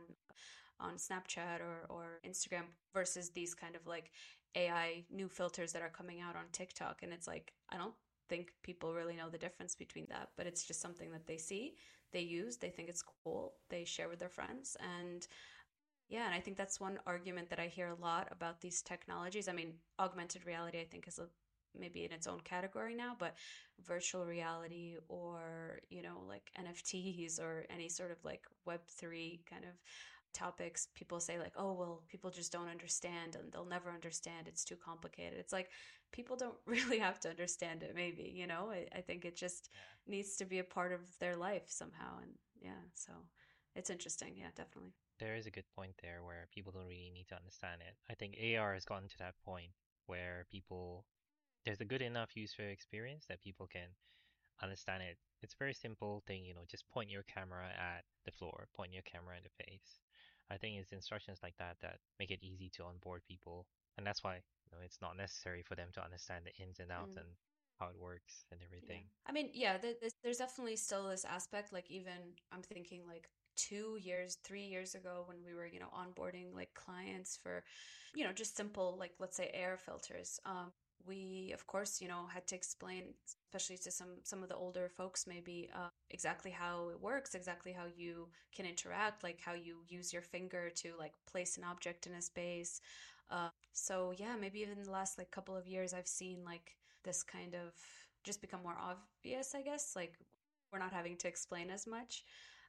on 0.80 0.96
Snapchat 0.96 1.62
or, 1.62 1.86
or 1.90 2.20
Instagram 2.28 2.64
versus 2.94 3.30
these 3.30 3.54
kind 3.54 3.76
of 3.76 3.86
like 3.88 4.12
AI 4.56 5.04
new 5.12 5.28
filters 5.28 5.74
that 5.74 5.82
are 5.82 5.90
coming 5.90 6.22
out 6.22 6.36
on 6.36 6.46
TikTok. 6.52 7.04
And 7.04 7.12
it's 7.12 7.28
like, 7.28 7.54
I 7.70 7.78
don't 7.78 7.94
think 8.30 8.52
people 8.64 8.94
really 8.94 9.16
know 9.16 9.30
the 9.30 9.38
difference 9.38 9.76
between 9.76 10.08
that, 10.10 10.30
but 10.38 10.48
it's 10.48 10.66
just 10.66 10.82
something 10.82 11.12
that 11.12 11.28
they 11.28 11.38
see, 11.38 11.76
they 12.12 12.22
use, 12.22 12.58
they 12.58 12.70
think 12.70 12.90
it's 12.90 13.04
cool, 13.24 13.54
they 13.70 13.84
share 13.84 14.10
with 14.10 14.20
their 14.20 14.30
friends. 14.30 14.78
And 15.02 15.28
yeah, 16.08 16.26
and 16.26 16.34
I 16.34 16.40
think 16.40 16.58
that's 16.58 16.80
one 16.80 17.00
argument 17.06 17.50
that 17.50 17.60
I 17.60 17.68
hear 17.68 17.88
a 17.88 18.02
lot 18.02 18.28
about 18.32 18.62
these 18.62 18.82
technologies. 18.82 19.48
I 19.48 19.54
mean, 19.54 19.74
augmented 20.00 20.46
reality, 20.46 20.80
I 20.80 20.86
think, 20.86 21.08
is 21.08 21.20
a, 21.20 21.28
maybe 21.78 22.06
in 22.06 22.12
its 22.12 22.28
own 22.28 22.40
category 22.42 22.96
now, 22.96 23.16
but 23.18 23.36
virtual 23.84 24.26
reality 24.26 24.96
or, 25.10 25.80
you 25.90 26.02
know, 26.02 26.24
like 26.28 26.52
NFTs 26.60 27.40
or 27.40 27.66
any 27.70 27.90
sort 27.90 28.12
of 28.12 28.18
like 28.24 28.44
Web3 28.68 29.40
kind 29.50 29.66
of 29.66 29.72
topics, 30.36 30.88
people 30.96 31.20
say, 31.20 31.40
like, 31.40 31.54
oh, 31.58 31.74
well, 31.74 32.04
people 32.10 32.30
just 32.32 32.52
don't 32.54 32.70
understand 32.70 33.36
and 33.36 33.52
they'll 33.52 33.66
never 33.66 33.90
understand. 33.92 34.48
It's 34.48 34.66
too 34.66 34.78
complicated. 34.78 35.40
It's 35.40 35.54
like 35.54 35.72
people 36.12 36.38
don't 36.38 36.58
really 36.68 37.00
have 37.00 37.20
to 37.22 37.30
understand 37.30 37.84
it, 37.84 37.96
maybe, 37.96 38.32
you 38.36 38.48
know? 38.48 38.72
I, 38.72 38.88
I 38.98 39.02
think 39.02 39.26
it 39.26 39.36
just 39.36 39.70
Yeah. 39.76 39.96
needs 40.08 40.38
to 40.38 40.46
be 40.46 40.60
a 40.60 40.64
part 40.66 40.94
of 40.94 41.02
their 41.20 41.38
life 41.38 41.66
somehow. 41.68 42.20
And 42.22 42.34
yeah, 42.62 42.84
so 42.96 43.14
it's 43.76 43.90
interesting. 43.92 44.36
Yeah, 44.38 44.50
definitely. 44.56 44.94
There 45.20 45.36
is 45.36 45.46
a 45.46 45.52
good 45.52 45.70
point 45.76 45.98
there 46.02 46.24
where 46.24 46.48
people 46.54 46.72
don't 46.72 46.86
really 46.88 47.12
need 47.14 47.28
to 47.28 47.36
understand 47.36 47.82
it. 47.82 47.98
I 48.10 48.16
think 48.16 48.38
AR 48.40 48.74
has 48.76 48.86
gotten 48.86 49.10
to 49.10 49.18
that 49.20 49.36
point 49.44 49.74
where 50.06 50.46
people, 50.50 51.06
there's 51.66 51.82
a 51.82 51.86
good 51.86 52.02
enough 52.02 52.38
user 52.38 52.70
experience 52.70 53.26
that 53.28 53.42
people 53.42 53.68
can 53.68 53.96
understand 54.62 55.04
it. 55.04 55.18
It's 55.42 55.56
a 55.56 55.58
very 55.58 55.74
simple 55.76 56.24
thing, 56.28 56.46
you 56.46 56.54
know, 56.56 56.66
just 56.68 56.90
point 56.90 57.10
your 57.12 57.24
camera 57.24 57.70
at 57.78 58.06
the 58.26 58.32
floor, 58.32 58.70
point 58.76 58.94
your 58.94 59.04
camera 59.04 59.38
in 59.38 59.44
the 59.44 59.66
face. 59.66 60.02
I 60.50 60.58
think 60.58 60.80
it's 60.80 60.92
instructions 60.92 61.40
like 61.44 61.56
that 61.58 61.78
that 61.82 62.00
make 62.20 62.32
it 62.32 62.44
easy 62.44 62.70
to 62.72 62.84
onboard 62.84 63.24
people. 63.28 63.68
And 63.98 64.06
that's 64.06 64.24
why 64.24 64.36
you 64.36 64.72
know, 64.72 64.84
it's 64.84 65.02
not 65.02 65.18
necessary 65.18 65.64
for 65.64 65.76
them 65.76 65.90
to 65.94 66.04
understand 66.04 66.46
the 66.46 66.56
ins 66.64 66.80
and 66.80 66.92
outs 66.92 67.16
Mm. 67.16 67.18
and 67.18 67.28
how 67.80 67.88
it 67.88 67.98
works 67.98 68.46
and 68.52 68.62
Yeah. 68.82 68.90
everything. 68.90 69.10
I 69.26 69.32
mean, 69.32 69.52
yeah, 69.54 69.78
there- 69.78 69.96
there's, 70.00 70.14
there's 70.24 70.38
definitely 70.38 70.76
still 70.76 71.10
this 71.10 71.26
aspect. 71.26 71.72
Like, 71.74 71.90
even 71.90 72.36
I'm 72.52 72.62
thinking 72.62 73.06
like 73.08 73.30
two 73.56 73.98
years, 73.98 74.36
three 74.44 74.66
years 74.66 74.96
ago 74.96 75.24
when 75.28 75.44
we 75.44 75.54
were, 75.54 75.66
you 75.66 75.80
know, 75.80 75.90
onboarding 75.90 76.54
like 76.54 76.74
clients 76.74 77.38
for, 77.38 77.64
you 78.14 78.24
know, 78.24 78.34
just 78.34 78.56
simple, 78.56 78.98
like, 78.98 79.14
let's 79.20 79.38
say 79.38 79.50
AR 79.54 79.78
filters. 79.78 80.40
Um, 80.46 80.74
we, 81.06 81.52
of 81.54 81.68
course, 81.68 82.02
you 82.02 82.08
know, 82.08 82.28
had 82.28 82.48
to 82.48 82.56
explain, 82.56 83.16
especially 83.52 83.78
to 83.80 83.92
some 83.92 84.24
some 84.24 84.44
of 84.44 84.50
the 84.50 84.56
older 84.56 84.90
folks, 84.90 85.28
maybe 85.28 85.70
uh, 85.74 85.90
exactly 86.12 86.52
how 86.52 86.90
it 86.90 87.02
works, 87.02 87.36
exactly 87.36 87.72
how 87.72 87.86
you 87.96 88.28
can 88.56 88.66
interact, 88.66 89.24
like 89.24 89.40
how 89.44 89.54
you 89.54 89.78
use 89.88 90.14
your 90.14 90.22
finger 90.22 90.70
to 90.76 90.94
like 91.00 91.14
place 91.30 91.58
an 91.58 91.64
object 91.64 92.08
in 92.08 92.14
a 92.14 92.22
space. 92.22 92.82
Uh, 93.30 93.50
so 93.74 94.14
yeah, 94.18 94.36
maybe 94.40 94.60
even 94.60 94.82
the 94.84 94.92
last 94.92 95.18
like 95.18 95.32
couple 95.32 95.56
of 95.56 95.68
years, 95.68 95.94
I've 95.94 96.08
seen 96.08 96.44
like 96.46 96.76
this 97.04 97.24
kind 97.24 97.56
of 97.56 97.74
just 98.24 98.42
become 98.42 98.62
more 98.64 98.78
obvious, 98.80 99.54
I 99.56 99.62
guess. 99.62 99.94
Like 99.96 100.14
we're 100.72 100.80
not 100.80 100.94
having 100.94 101.18
to 101.18 101.28
explain 101.28 101.70
as 101.70 101.88
much. 101.88 102.24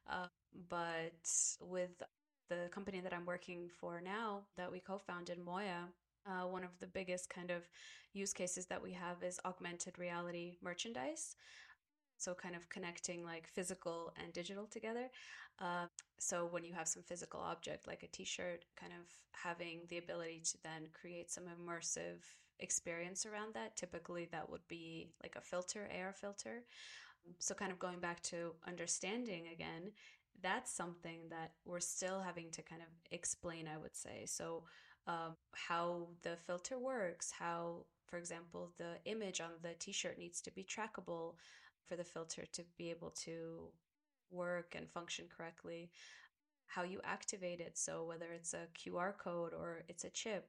Uh, 0.08 0.26
but 0.68 1.28
with 1.60 2.02
the 2.48 2.68
company 2.70 3.00
that 3.00 3.12
I'm 3.12 3.26
working 3.26 3.68
for 3.68 4.00
now 4.00 4.42
that 4.56 4.70
we 4.70 4.78
co-founded, 4.80 5.38
Moya, 5.38 5.88
uh, 6.26 6.46
one 6.46 6.64
of 6.64 6.70
the 6.80 6.86
biggest 6.86 7.28
kind 7.30 7.50
of 7.50 7.68
use 8.12 8.32
cases 8.32 8.66
that 8.66 8.82
we 8.82 8.92
have 8.92 9.22
is 9.22 9.40
augmented 9.44 9.98
reality 9.98 10.56
merchandise. 10.62 11.36
So 12.18 12.34
kind 12.34 12.56
of 12.56 12.68
connecting 12.68 13.24
like 13.24 13.46
physical 13.48 14.12
and 14.22 14.32
digital 14.32 14.66
together. 14.66 15.08
Uh, 15.58 15.86
so 16.18 16.46
when 16.50 16.64
you 16.64 16.74
have 16.74 16.88
some 16.88 17.02
physical 17.02 17.40
object 17.40 17.86
like 17.86 18.02
a 18.02 18.08
t-shirt, 18.08 18.64
kind 18.78 18.92
of 18.92 19.06
having 19.32 19.80
the 19.88 19.98
ability 19.98 20.42
to 20.44 20.58
then 20.62 20.88
create 20.98 21.30
some 21.30 21.44
immersive 21.44 22.22
experience 22.60 23.26
around 23.26 23.54
that. 23.54 23.76
Typically 23.76 24.28
that 24.32 24.48
would 24.48 24.66
be 24.68 25.10
like 25.22 25.34
a 25.36 25.40
filter, 25.40 25.88
AR 25.98 26.12
filter. 26.12 26.64
So 27.38 27.54
kind 27.54 27.72
of 27.72 27.78
going 27.78 28.00
back 28.00 28.22
to 28.24 28.52
understanding 28.66 29.48
again, 29.52 29.92
that's 30.42 30.72
something 30.72 31.20
that 31.30 31.52
we're 31.64 31.80
still 31.80 32.20
having 32.20 32.50
to 32.52 32.62
kind 32.62 32.82
of 32.82 32.88
explain, 33.10 33.66
I 33.72 33.78
would 33.78 33.96
say. 33.96 34.24
So 34.26 34.64
um, 35.06 35.36
how 35.52 36.08
the 36.22 36.36
filter 36.46 36.78
works, 36.78 37.30
how, 37.30 37.86
for 38.06 38.18
example, 38.18 38.72
the 38.78 38.98
image 39.10 39.40
on 39.40 39.50
the 39.62 39.74
t-shirt 39.78 40.18
needs 40.18 40.40
to 40.42 40.50
be 40.52 40.64
trackable 40.64 41.34
for 41.88 41.96
the 41.96 42.04
filter 42.04 42.44
to 42.52 42.62
be 42.76 42.90
able 42.90 43.10
to 43.24 43.68
work 44.30 44.74
and 44.76 44.90
function 44.90 45.26
correctly, 45.34 45.90
how 46.66 46.82
you 46.82 47.00
activate 47.04 47.60
it. 47.60 47.78
So 47.78 48.04
whether 48.04 48.32
it's 48.32 48.54
a 48.54 48.66
QR 48.78 49.16
code 49.16 49.52
or 49.54 49.82
it's 49.88 50.04
a 50.04 50.10
chip. 50.10 50.48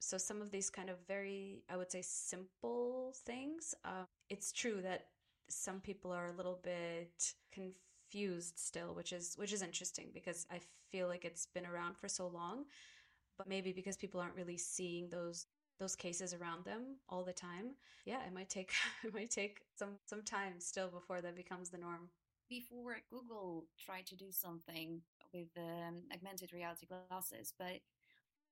So 0.00 0.16
some 0.16 0.40
of 0.40 0.50
these 0.50 0.70
kind 0.70 0.88
of 0.88 0.96
very, 1.06 1.62
I 1.68 1.76
would 1.76 1.92
say, 1.92 2.02
simple 2.02 3.14
things. 3.24 3.74
Uh, 3.84 4.04
it's 4.30 4.50
true 4.50 4.80
that 4.82 5.06
some 5.48 5.80
people 5.80 6.10
are 6.10 6.28
a 6.28 6.36
little 6.36 6.60
bit 6.62 7.34
confused 7.52 8.58
still, 8.58 8.94
which 8.94 9.12
is 9.12 9.34
which 9.36 9.52
is 9.52 9.62
interesting 9.62 10.08
because 10.14 10.46
I 10.50 10.60
feel 10.90 11.06
like 11.06 11.24
it's 11.24 11.46
been 11.46 11.66
around 11.66 11.98
for 11.98 12.08
so 12.08 12.28
long, 12.28 12.64
but 13.36 13.48
maybe 13.48 13.72
because 13.72 13.96
people 13.96 14.20
aren't 14.20 14.36
really 14.36 14.56
seeing 14.56 15.10
those 15.10 15.46
those 15.80 15.96
cases 15.96 16.32
around 16.32 16.64
them 16.64 16.98
all 17.08 17.24
the 17.24 17.32
time. 17.32 17.74
Yeah, 18.04 18.24
it 18.24 18.32
might 18.32 18.48
take 18.48 18.70
it 19.04 19.12
might 19.12 19.30
take 19.30 19.62
some 19.76 19.98
some 20.06 20.22
time 20.22 20.54
still 20.58 20.88
before 20.88 21.20
that 21.22 21.34
becomes 21.34 21.70
the 21.70 21.78
norm. 21.78 22.10
Before 22.48 22.96
Google 23.10 23.64
tried 23.84 24.06
to 24.06 24.16
do 24.16 24.26
something 24.30 25.00
with 25.32 25.48
um, 25.56 26.02
augmented 26.12 26.52
reality 26.52 26.86
glasses, 26.86 27.52
but 27.58 27.80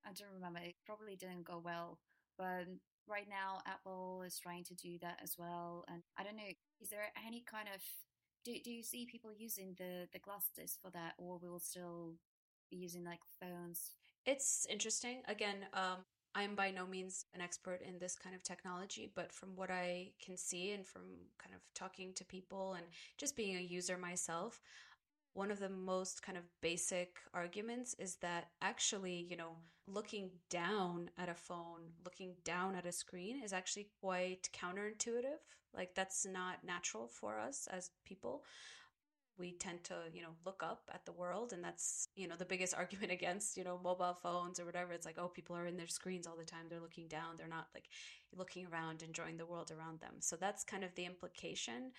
I 0.04 0.12
don't 0.14 0.34
remember. 0.34 0.60
It 0.60 0.76
probably 0.86 1.16
didn't 1.16 1.44
go 1.44 1.60
well. 1.62 1.98
But 2.36 2.66
right 3.08 3.28
now, 3.28 3.58
Apple 3.66 4.22
is 4.24 4.38
trying 4.38 4.64
to 4.64 4.74
do 4.74 4.98
that 5.02 5.18
as 5.22 5.34
well. 5.36 5.84
And 5.88 6.02
I 6.16 6.22
don't 6.22 6.36
know, 6.36 6.52
is 6.80 6.90
there 6.90 7.00
any 7.26 7.42
kind 7.50 7.68
of 7.74 7.82
do, 8.44 8.54
do 8.64 8.70
you 8.70 8.82
see 8.82 9.06
people 9.10 9.30
using 9.36 9.74
the, 9.76 10.08
the 10.12 10.18
glasses 10.18 10.78
for 10.80 10.90
that, 10.92 11.14
or 11.18 11.38
will 11.38 11.58
still 11.58 12.14
be 12.70 12.76
using 12.76 13.04
like 13.04 13.20
phones? 13.40 13.96
It's 14.24 14.66
interesting. 14.70 15.22
Again, 15.26 15.66
um, 15.72 16.04
I'm 16.34 16.54
by 16.54 16.70
no 16.70 16.86
means 16.86 17.24
an 17.34 17.40
expert 17.40 17.80
in 17.82 17.98
this 17.98 18.14
kind 18.14 18.34
of 18.34 18.42
technology, 18.42 19.10
but 19.14 19.32
from 19.32 19.56
what 19.56 19.70
I 19.70 20.12
can 20.24 20.36
see 20.36 20.72
and 20.72 20.86
from 20.86 21.02
kind 21.38 21.54
of 21.54 21.60
talking 21.74 22.12
to 22.14 22.24
people 22.24 22.74
and 22.74 22.86
just 23.16 23.36
being 23.36 23.56
a 23.56 23.60
user 23.60 23.96
myself, 23.96 24.60
one 25.34 25.50
of 25.50 25.60
the 25.60 25.68
most 25.68 26.22
kind 26.22 26.36
of 26.36 26.44
basic 26.60 27.16
arguments 27.32 27.94
is 27.98 28.16
that 28.16 28.48
actually, 28.60 29.26
you 29.30 29.36
know, 29.36 29.56
looking 29.86 30.30
down 30.50 31.10
at 31.16 31.28
a 31.28 31.34
phone, 31.34 31.92
looking 32.04 32.34
down 32.44 32.74
at 32.74 32.86
a 32.86 32.92
screen 32.92 33.42
is 33.42 33.52
actually 33.52 33.88
quite 34.00 34.48
counterintuitive. 34.52 35.40
Like 35.74 35.94
that's 35.94 36.26
not 36.26 36.64
natural 36.64 37.08
for 37.08 37.38
us 37.38 37.68
as 37.70 37.90
people. 38.04 38.42
We 39.38 39.52
tend 39.52 39.84
to, 39.84 39.94
you 40.12 40.22
know, 40.22 40.34
look 40.44 40.62
up 40.64 40.90
at 40.92 41.04
the 41.06 41.12
world 41.12 41.52
and 41.52 41.62
that's, 41.62 42.08
you 42.16 42.28
know, 42.28 42.36
the 42.36 42.44
biggest 42.44 42.74
argument 42.78 43.12
against, 43.12 43.56
you 43.56 43.64
know, 43.64 43.78
mobile 43.82 44.14
phones 44.22 44.58
or 44.60 44.64
whatever. 44.64 44.92
It's 44.92 45.06
like, 45.06 45.18
oh, 45.18 45.28
people 45.28 45.56
are 45.56 45.66
in 45.66 45.76
their 45.76 45.86
screens 45.86 46.26
all 46.26 46.36
the 46.36 46.44
time. 46.44 46.66
They're 46.68 46.80
looking 46.80 47.08
down. 47.08 47.36
They're 47.36 47.48
not 47.48 47.68
like 47.74 47.88
looking 48.36 48.66
around, 48.66 49.02
enjoying 49.02 49.36
the 49.36 49.46
world 49.46 49.70
around 49.70 50.00
them. 50.00 50.14
So 50.20 50.36
that's 50.36 50.64
kind 50.64 50.84
of 50.84 50.94
the 50.94 51.04
implication 51.06 51.92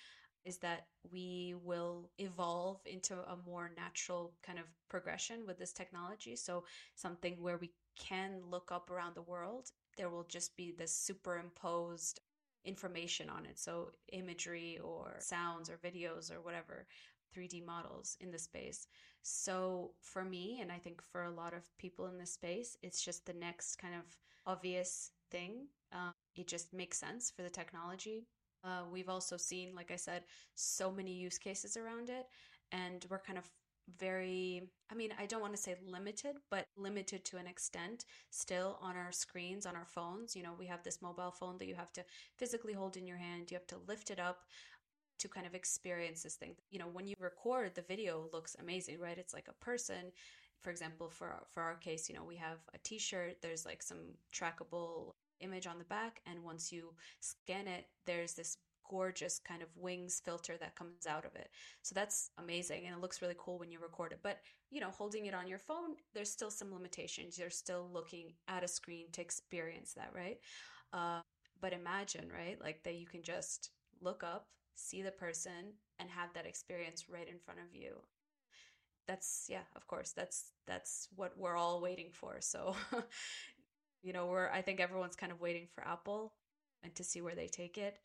is 0.46 0.58
that 0.60 0.88
we 1.12 1.56
will 1.64 2.10
evolve 2.18 2.80
into 2.86 3.16
a 3.16 3.38
more 3.46 3.72
natural 3.78 4.34
kind 4.46 4.58
of 4.60 4.66
progression 4.90 5.46
with 5.46 5.58
this 5.58 5.74
technology. 5.74 6.36
So, 6.36 6.64
something 6.96 7.42
where 7.42 7.58
we 7.58 7.72
can 7.98 8.42
look 8.50 8.72
up 8.72 8.90
around 8.90 9.16
the 9.16 9.22
world, 9.22 9.70
there 9.98 10.10
will 10.10 10.24
just 10.24 10.56
be 10.56 10.72
this 10.72 10.96
superimposed 10.96 12.22
information 12.66 13.30
on 13.30 13.46
it. 13.46 13.60
So, 13.60 13.92
imagery 14.14 14.80
or 14.84 15.18
sounds 15.20 15.70
or 15.70 15.78
videos 15.78 16.32
or 16.34 16.42
whatever, 16.42 16.88
3D 17.34 17.62
models 17.62 18.18
in 18.20 18.32
the 18.32 18.40
space. 18.40 18.88
So, 19.22 19.92
for 20.02 20.24
me, 20.24 20.60
and 20.62 20.72
I 20.72 20.78
think 20.78 21.02
for 21.02 21.24
a 21.24 21.32
lot 21.32 21.54
of 21.54 21.64
people 21.78 22.08
in 22.08 22.18
this 22.18 22.34
space, 22.34 22.78
it's 22.82 23.04
just 23.04 23.26
the 23.26 23.34
next 23.34 23.76
kind 23.78 23.96
of 23.96 24.18
obvious 24.46 25.12
thing. 25.32 25.68
Uh, 25.94 26.12
it 26.36 26.48
just 26.48 26.74
makes 26.74 26.98
sense 26.98 27.32
for 27.32 27.42
the 27.44 27.50
technology 27.50 28.26
uh, 28.64 28.82
we've 28.92 29.10
also 29.10 29.38
seen, 29.38 29.74
like 29.76 29.92
I 29.92 29.96
said, 29.96 30.24
so 30.56 30.92
many 30.92 31.14
use 31.14 31.38
cases 31.38 31.78
around 31.78 32.10
it, 32.10 32.26
and 32.72 33.06
we're 33.10 33.20
kind 33.20 33.38
of 33.38 33.50
very, 33.98 34.62
I 34.92 34.96
mean, 34.96 35.12
I 35.18 35.26
don't 35.26 35.42
want 35.42 35.56
to 35.56 35.62
say 35.62 35.76
limited, 35.88 36.36
but 36.52 36.66
limited 36.78 37.26
to 37.26 37.38
an 37.38 37.48
extent 37.48 38.06
still 38.30 38.78
on 38.82 38.96
our 38.96 39.12
screens, 39.12 39.66
on 39.66 39.76
our 39.76 39.86
phones. 39.86 40.36
You 40.36 40.44
know, 40.44 40.54
we 40.58 40.68
have 40.68 40.84
this 40.84 41.02
mobile 41.02 41.32
phone 41.32 41.58
that 41.58 41.68
you 41.68 41.76
have 41.76 41.92
to 41.94 42.04
physically 42.38 42.74
hold 42.74 42.98
in 42.98 43.08
your 43.08 43.18
hand, 43.18 43.50
you 43.50 43.56
have 43.56 43.68
to 43.68 43.80
lift 43.88 44.12
it 44.12 44.20
up 44.20 44.44
to 45.20 45.28
kind 45.28 45.46
of 45.46 45.56
experience 45.56 46.24
this 46.24 46.36
thing. 46.36 46.56
You 46.72 46.80
know, 46.80 46.88
when 46.92 47.08
you 47.08 47.16
record, 47.20 47.76
the 47.76 47.82
video 47.82 48.30
looks 48.34 48.56
amazing, 48.60 49.00
right? 49.00 49.18
It's 49.18 49.34
like 49.34 49.48
a 49.48 49.64
person. 49.66 50.12
For 50.62 50.72
example, 50.72 51.10
for 51.10 51.34
for 51.54 51.64
our 51.64 51.76
case, 51.76 52.10
you 52.10 52.16
know, 52.16 52.26
we 52.26 52.36
have 52.36 52.60
a 52.74 52.78
T-shirt. 52.80 53.38
There's 53.42 53.66
like 53.66 53.82
some 53.82 54.00
trackable 54.34 55.14
image 55.42 55.68
on 55.68 55.78
the 55.78 55.86
back 55.86 56.22
and 56.26 56.44
once 56.44 56.72
you 56.72 56.94
scan 57.20 57.68
it 57.68 57.86
there's 58.06 58.34
this 58.34 58.58
gorgeous 58.90 59.40
kind 59.40 59.62
of 59.62 59.68
wings 59.76 60.22
filter 60.26 60.58
that 60.60 60.76
comes 60.76 61.06
out 61.06 61.24
of 61.24 61.36
it 61.36 61.50
so 61.84 61.94
that's 61.94 62.32
amazing 62.40 62.86
and 62.86 62.96
it 62.96 63.02
looks 63.02 63.22
really 63.22 63.36
cool 63.38 63.60
when 63.60 63.72
you 63.72 63.80
record 63.80 64.12
it 64.12 64.20
but 64.24 64.40
you 64.72 64.82
know 64.82 64.90
holding 64.90 65.28
it 65.28 65.34
on 65.34 65.48
your 65.48 65.60
phone 65.60 65.96
there's 66.14 66.32
still 66.32 66.50
some 66.50 66.74
limitations 66.74 67.38
you're 67.38 67.52
still 67.52 67.88
looking 67.94 68.34
at 68.48 68.64
a 68.64 68.68
screen 68.68 69.06
to 69.12 69.22
experience 69.22 69.94
that 69.94 70.12
right 70.16 70.40
uh, 70.94 71.20
but 71.62 71.72
imagine 71.72 72.30
right 72.36 72.60
like 72.62 72.84
that 72.84 72.96
you 72.96 73.06
can 73.06 73.22
just 73.22 73.70
look 74.02 74.24
up 74.24 74.48
see 74.80 75.02
the 75.02 75.12
person 75.12 75.74
and 76.00 76.10
have 76.10 76.34
that 76.34 76.46
experience 76.46 77.10
right 77.10 77.28
in 77.28 77.40
front 77.40 77.60
of 77.60 77.76
you. 77.76 78.02
That's 79.08 79.48
yeah 79.50 79.66
of 79.76 79.88
course 79.88 80.12
that's 80.12 80.52
that's 80.68 81.08
what 81.16 81.34
we're 81.38 81.56
all 81.58 81.82
waiting 81.82 82.10
for. 82.12 82.38
So 82.42 82.76
you 84.04 84.14
know 84.14 84.28
we're 84.28 84.50
i 84.50 84.62
think 84.62 84.80
everyone's 84.80 85.16
kind 85.16 85.32
of 85.32 85.42
waiting 85.42 85.68
for 85.74 85.86
apple 85.88 86.34
and 86.84 86.94
to 86.96 87.04
see 87.04 87.22
where 87.22 87.36
they 87.36 87.48
take 87.48 87.78
it. 87.78 88.00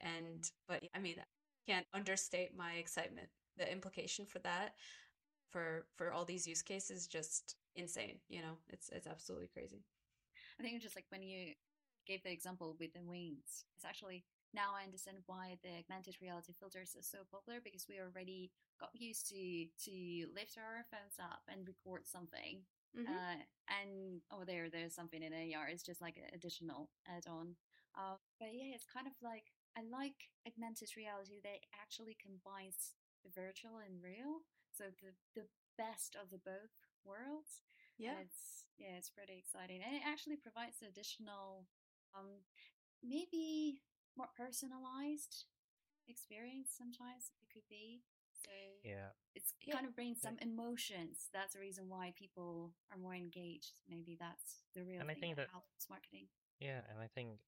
And 0.00 0.50
but 0.68 0.82
i 0.94 1.00
mean 1.00 1.16
I 1.18 1.72
can't 1.72 1.86
understate 1.94 2.56
my 2.56 2.72
excitement 2.74 3.28
the 3.58 3.70
implication 3.70 4.26
for 4.26 4.40
that 4.40 4.74
for 5.50 5.86
for 5.96 6.12
all 6.12 6.24
these 6.24 6.46
use 6.46 6.62
cases 6.62 7.06
just 7.08 7.56
insane 7.76 8.18
you 8.28 8.42
know 8.42 8.56
it's 8.70 8.90
it's 8.90 9.06
absolutely 9.06 9.48
crazy. 9.48 9.84
I 10.60 10.62
think 10.62 10.82
just 10.82 10.96
like 10.96 11.06
when 11.10 11.22
you 11.22 11.54
gave 12.06 12.22
the 12.22 12.32
example 12.32 12.76
with 12.80 12.92
the 12.94 13.02
wings, 13.02 13.64
it's 13.76 13.84
actually 13.84 14.24
now 14.54 14.72
I 14.74 14.84
understand 14.84 15.18
why 15.26 15.56
the 15.62 15.78
augmented 15.80 16.16
reality 16.22 16.52
filters 16.58 16.94
are 16.96 17.02
so 17.02 17.18
popular 17.30 17.60
because 17.62 17.86
we 17.88 18.00
already 18.00 18.50
got 18.80 18.90
used 18.94 19.28
to 19.30 19.66
to 19.84 20.26
lift 20.34 20.56
our 20.58 20.84
phones 20.90 21.18
up 21.20 21.42
and 21.48 21.66
record 21.66 22.06
something 22.06 22.64
Mhm. 22.96 23.08
uh, 23.08 23.42
and 23.68 24.22
oh, 24.30 24.44
there, 24.44 24.70
there's 24.70 24.94
something 24.94 25.22
in 25.22 25.32
AR. 25.34 25.68
It's 25.68 25.82
just 25.82 26.00
like 26.00 26.16
an 26.16 26.32
additional 26.32 26.88
add-on. 27.06 27.56
Uh, 27.94 28.16
but 28.38 28.54
yeah, 28.54 28.72
it's 28.74 28.86
kind 28.86 29.06
of 29.06 29.12
like 29.20 29.52
I 29.76 29.82
like 29.82 30.30
augmented 30.46 30.96
reality 30.96 31.40
that 31.42 31.60
actually 31.74 32.16
combines 32.16 32.94
the 33.24 33.30
virtual 33.30 33.78
and 33.84 34.00
real, 34.02 34.44
so 34.72 34.84
the 35.02 35.12
the 35.34 35.46
best 35.76 36.16
of 36.16 36.30
the 36.30 36.38
both 36.38 36.72
worlds. 37.04 37.60
Yeah. 37.98 38.12
And 38.16 38.20
it's 38.28 38.64
yeah, 38.78 38.96
it's 38.96 39.10
pretty 39.10 39.36
exciting, 39.36 39.82
and 39.82 39.94
it 39.96 40.02
actually 40.04 40.36
provides 40.36 40.80
additional, 40.82 41.66
um, 42.14 42.40
maybe 43.02 43.80
more 44.16 44.28
personalized 44.36 45.44
experience. 46.08 46.70
Sometimes 46.76 47.30
it 47.42 47.48
could 47.52 47.66
be. 47.68 48.02
So 48.32 48.50
Yeah. 48.84 49.10
it's 49.34 49.52
Yeah. 49.62 49.74
kind 49.74 49.86
of 49.86 49.94
brings 49.94 50.20
some 50.20 50.38
emotions. 50.40 51.28
That's 51.32 51.54
the 51.54 51.60
reason 51.60 51.88
why 51.88 52.12
people 52.16 52.74
are 52.90 52.98
more 52.98 53.14
engaged. 53.14 53.80
Maybe 53.88 54.16
that's 54.18 54.64
the 54.74 54.84
real 54.84 55.00
And 55.00 55.10
I 55.10 55.14
thing 55.14 55.22
think 55.22 55.36
that 55.36 55.48
marketing. 55.90 56.28
Yeah, 56.60 56.80
and 56.90 56.98
I 56.98 57.08
think, 57.08 57.38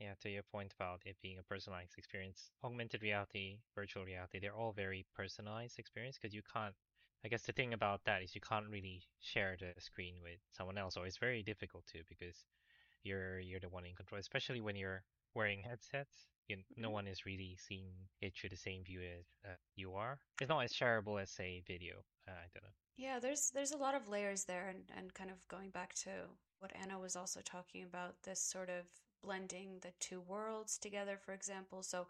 yeah, 0.00 0.14
to 0.22 0.28
your 0.30 0.42
point 0.42 0.72
about 0.74 1.00
it 1.06 1.16
being 1.22 1.38
a 1.38 1.42
personalized 1.42 1.96
experience, 1.96 2.50
augmented 2.62 3.02
reality, 3.02 3.58
virtual 3.74 4.04
reality, 4.04 4.38
they're 4.38 4.54
all 4.54 4.72
very 4.72 5.04
personalized 5.14 5.78
experience 5.78 6.18
because 6.18 6.34
you 6.34 6.42
can't, 6.52 6.74
I 7.24 7.28
guess 7.28 7.42
the 7.42 7.52
thing 7.52 7.72
about 7.72 8.04
that 8.04 8.22
is 8.22 8.34
you 8.34 8.40
can't 8.40 8.68
really 8.68 9.02
share 9.20 9.56
the 9.58 9.72
screen 9.80 10.16
with 10.22 10.40
someone 10.52 10.78
else, 10.78 10.96
or 10.96 11.06
it's 11.06 11.16
very 11.18 11.42
difficult 11.42 11.86
to 11.92 12.02
because 12.08 12.44
you're 13.04 13.38
you're 13.40 13.60
the 13.60 13.68
one 13.68 13.86
in 13.86 13.94
control, 13.94 14.20
especially 14.20 14.60
when 14.60 14.76
you're 14.76 15.02
wearing 15.34 15.62
headsets. 15.62 16.28
You, 16.48 16.58
No 16.76 16.90
Mhm. 16.90 16.94
one 16.94 17.06
is 17.06 17.26
really 17.26 17.56
seeing 17.58 17.94
it 18.20 18.34
through 18.36 18.50
the 18.50 18.56
same 18.56 18.84
view 18.84 19.02
as 19.02 19.26
uh, 19.44 19.56
you 19.76 19.94
are. 19.94 20.18
It's 20.40 20.48
not 20.48 20.64
as 20.64 20.72
shareable 20.72 21.20
as 21.20 21.30
say 21.30 21.62
video. 21.66 22.04
Uh, 22.28 22.32
I 22.32 22.48
don't 22.52 22.64
know. 22.64 22.74
Yeah, 22.96 23.18
there's 23.18 23.50
there's 23.50 23.72
a 23.72 23.76
lot 23.76 23.94
of 23.94 24.08
layers 24.08 24.44
there 24.44 24.68
and, 24.68 24.84
and 24.96 25.12
kind 25.14 25.30
of 25.30 25.46
going 25.48 25.70
back 25.70 25.94
to 25.94 26.10
what 26.60 26.72
Anna 26.80 26.98
was 26.98 27.16
also 27.16 27.40
talking 27.40 27.82
about, 27.82 28.22
this 28.22 28.40
sort 28.40 28.70
of 28.70 28.84
blending 29.22 29.78
the 29.80 29.92
two 30.00 30.20
worlds 30.20 30.78
together, 30.78 31.18
for 31.18 31.32
example. 31.32 31.82
So 31.82 32.06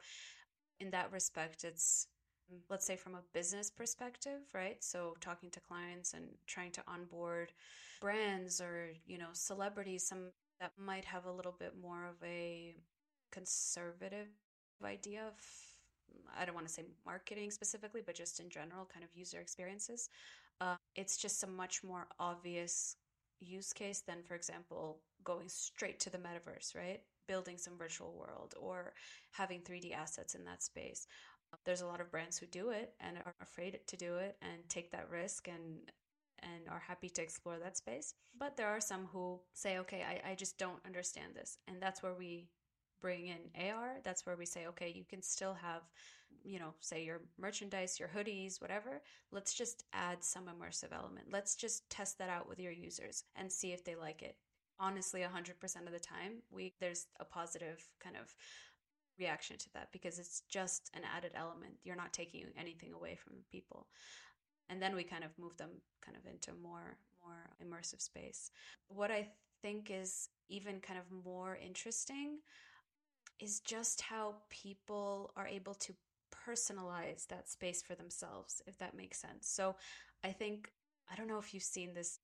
in 0.81 0.91
that 0.91 1.13
respect, 1.13 1.65
it's 1.65 2.09
mm, 2.53 2.59
let's 2.71 2.87
say 2.87 2.97
from 2.97 3.15
a 3.15 3.23
business 3.33 3.71
perspective, 3.71 4.43
right? 4.55 4.83
So 4.85 5.17
talking 5.21 5.51
to 5.53 5.61
clients 5.61 6.15
and 6.15 6.27
trying 6.47 6.73
to 6.73 6.83
onboard 6.89 7.53
brands 8.01 8.61
or, 8.61 8.91
you 9.07 9.19
know, 9.19 9.31
celebrities, 9.33 10.07
some 10.07 10.33
that 10.61 10.73
might 10.79 11.05
have 11.07 11.27
a 11.27 11.33
little 11.33 11.57
bit 11.59 11.75
more 11.81 12.05
of 12.07 12.17
a 12.25 12.75
conservative 13.35 14.29
idea 14.85 15.23
of 15.27 15.35
I 16.39 16.45
don't 16.45 16.55
want 16.55 16.67
to 16.67 16.73
say 16.73 16.85
marketing 17.05 17.51
specifically, 17.51 18.03
but 18.05 18.15
just 18.15 18.41
in 18.41 18.49
general, 18.49 18.89
kind 18.93 19.05
of 19.05 19.11
user 19.15 19.41
experiences. 19.41 20.09
Uh, 20.61 20.77
it's 20.95 21.17
just 21.17 21.43
a 21.43 21.47
much 21.47 21.83
more 21.83 22.07
obvious 22.19 22.97
use 23.41 23.73
case 23.73 24.03
than, 24.07 24.23
for 24.23 24.35
example, 24.35 25.01
going 25.25 25.49
straight 25.49 25.99
to 26.01 26.11
the 26.11 26.19
metaverse, 26.19 26.77
right? 26.77 27.01
Building 27.27 27.59
some 27.59 27.77
virtual 27.77 28.13
world 28.13 28.55
or 28.61 28.95
having 29.33 29.61
3D 29.61 29.95
assets 29.95 30.35
in 30.35 30.45
that 30.45 30.63
space. 30.63 31.07
There's 31.65 31.83
a 31.83 31.87
lot 31.87 32.01
of 32.01 32.11
brands 32.11 32.39
who 32.39 32.47
do 32.47 32.71
it 32.71 32.95
and 33.01 33.19
are 33.25 33.35
afraid 33.41 33.79
to 33.87 33.97
do 33.97 34.17
it 34.17 34.37
and 34.43 34.69
take 34.69 34.91
that 34.93 35.11
risk 35.11 35.49
and 35.49 35.91
and 36.43 36.69
are 36.69 36.83
happy 36.87 37.09
to 37.09 37.23
explore 37.23 37.59
that 37.59 37.77
space. 37.77 38.15
But 38.39 38.57
there 38.57 38.69
are 38.69 38.81
some 38.81 39.07
who 39.13 39.41
say, 39.55 39.79
okay, 39.79 40.03
I, 40.03 40.33
I 40.33 40.35
just 40.35 40.59
don't 40.59 40.85
understand 40.85 41.35
this. 41.35 41.57
And 41.67 41.81
that's 41.81 42.03
where 42.03 42.13
we 42.13 42.49
bring 43.01 43.29
in 43.29 43.71
AR. 43.71 43.97
That's 44.03 44.27
where 44.27 44.37
we 44.37 44.47
say, 44.47 44.67
okay, 44.69 44.93
you 44.95 45.05
can 45.05 45.23
still 45.23 45.55
have, 45.55 45.83
you 46.43 46.59
know, 46.59 46.75
say 46.81 47.05
your 47.05 47.21
merchandise, 47.39 47.99
your 47.99 48.09
hoodies, 48.09 48.61
whatever. 48.61 49.03
Let's 49.33 49.55
just 49.55 49.85
add 49.93 50.23
some 50.23 50.45
immersive 50.45 50.93
element. 50.93 51.27
Let's 51.31 51.57
just 51.57 51.89
test 51.91 52.19
that 52.19 52.29
out 52.29 52.49
with 52.49 52.59
your 52.59 52.73
users 52.73 53.25
and 53.37 53.51
see 53.51 53.73
if 53.73 53.85
they 53.85 53.95
like 53.95 54.23
it. 54.23 54.37
Honestly, 54.81 55.21
100% 55.21 55.87
of 55.87 55.93
the 55.93 56.01
time, 56.01 56.43
we 56.51 56.75
there's 56.81 57.07
a 57.21 57.25
positive 57.25 57.89
kind 58.03 58.17
of 58.17 58.35
reaction 59.19 59.57
to 59.57 59.73
that 59.75 59.89
because 59.93 60.19
it's 60.19 60.43
just 60.49 60.91
an 60.95 61.03
added 61.17 61.33
element. 61.35 61.75
You're 61.85 61.97
not 61.97 62.13
taking 62.13 62.47
anything 62.59 62.93
away 62.93 63.17
from 63.17 63.35
people. 63.51 63.87
And 64.69 64.83
then 64.83 64.97
we 64.97 65.05
kind 65.05 65.25
of 65.25 65.39
move 65.39 65.57
them 65.57 65.71
kind 66.05 66.17
of 66.17 66.31
into 66.31 66.51
more 66.61 66.97
more 67.25 67.51
immersive 67.65 68.03
space. 68.03 68.51
What 68.89 69.11
I 69.11 69.29
think 69.63 69.91
is 69.91 70.29
even 70.49 70.81
kind 70.81 70.99
of 70.99 71.25
more 71.25 71.57
interesting 71.57 72.39
is 73.41 73.61
just 73.61 74.01
how 74.03 74.37
people 74.51 75.33
are 75.37 75.47
able 75.47 75.75
to 75.75 75.95
personalize 76.47 77.27
that 77.29 77.49
space 77.49 77.83
for 77.83 77.95
themselves, 77.95 78.63
if 78.67 78.79
that 78.79 78.97
makes 78.97 79.21
sense. 79.21 79.49
So 79.49 79.77
I 80.23 80.33
think, 80.33 80.71
I 81.11 81.17
don't 81.17 81.29
know 81.29 81.39
if 81.39 81.55
you've 81.55 81.63
seen 81.63 81.95
this 81.95 82.19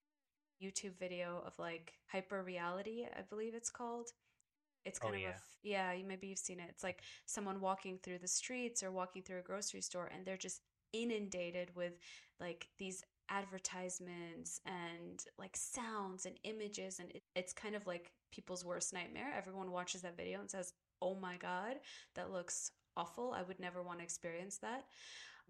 YouTube 0.63 0.99
video 0.99 1.43
of 1.47 1.59
like 1.59 1.95
hyper 2.09 2.43
reality, 2.43 3.07
I 3.17 3.23
believe 3.23 3.55
it's 3.55 3.71
called. 3.71 4.09
It's 4.85 4.99
Oh, 5.03 5.13
kind 5.13 5.17
of 5.17 5.23
a, 5.25 5.29
yeah. 5.29 5.31
f- 5.31 5.59
yeah, 5.63 5.93
you 5.93 6.05
maybe 6.07 6.29
you've 6.29 6.39
seen 6.39 6.61
it. 6.61 6.67
It's 6.71 6.83
like 6.83 7.03
someone 7.27 7.61
walking 7.61 7.99
through 8.03 8.19
the 8.19 8.29
streets 8.29 8.83
or 8.83 8.91
walking 8.91 9.23
through 9.23 9.39
a 9.39 9.43
grocery 9.43 9.83
store 9.83 10.11
and 10.13 10.25
they're 10.25 10.37
just 10.39 10.63
inundated 10.93 11.75
with 11.77 11.99
like 12.41 12.69
these 12.79 13.05
advertisements 13.31 14.61
and 14.67 15.25
like 15.39 15.57
sounds 15.57 16.27
and 16.27 16.37
images 16.45 16.99
and 16.99 17.11
it, 17.13 17.23
it's 17.37 17.53
kind 17.53 17.75
of 17.75 17.87
like 17.87 18.13
people's 18.33 18.65
worst 18.65 18.93
nightmare. 18.93 19.33
Everyone 19.37 19.71
watches 19.71 20.03
that 20.03 20.17
video 20.17 20.41
and 20.41 20.51
says, 20.51 20.73
"Oh 21.03 21.15
my 21.15 21.37
god, 21.37 21.77
that 22.15 22.31
looks 22.31 22.73
awful. 22.97 23.33
I 23.33 23.43
would 23.43 23.61
never 23.61 23.83
want 23.83 23.99
to 23.99 24.05
experience 24.05 24.59
that." 24.59 24.85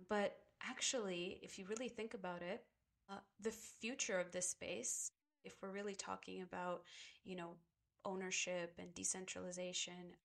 But 0.08 0.36
actually, 0.62 1.40
if 1.42 1.58
you 1.58 1.66
really 1.66 1.88
think 1.88 2.14
about 2.14 2.42
it, 2.42 2.64
uh, 3.08 3.18
the 3.40 3.50
future 3.50 4.18
of 4.18 4.32
this 4.32 4.48
space, 4.50 5.10
if 5.44 5.54
we're 5.60 5.70
really 5.70 5.94
talking 5.94 6.42
about, 6.42 6.82
you 7.24 7.36
know, 7.36 7.56
ownership 8.04 8.74
and 8.78 8.94
decentralization 8.94 10.16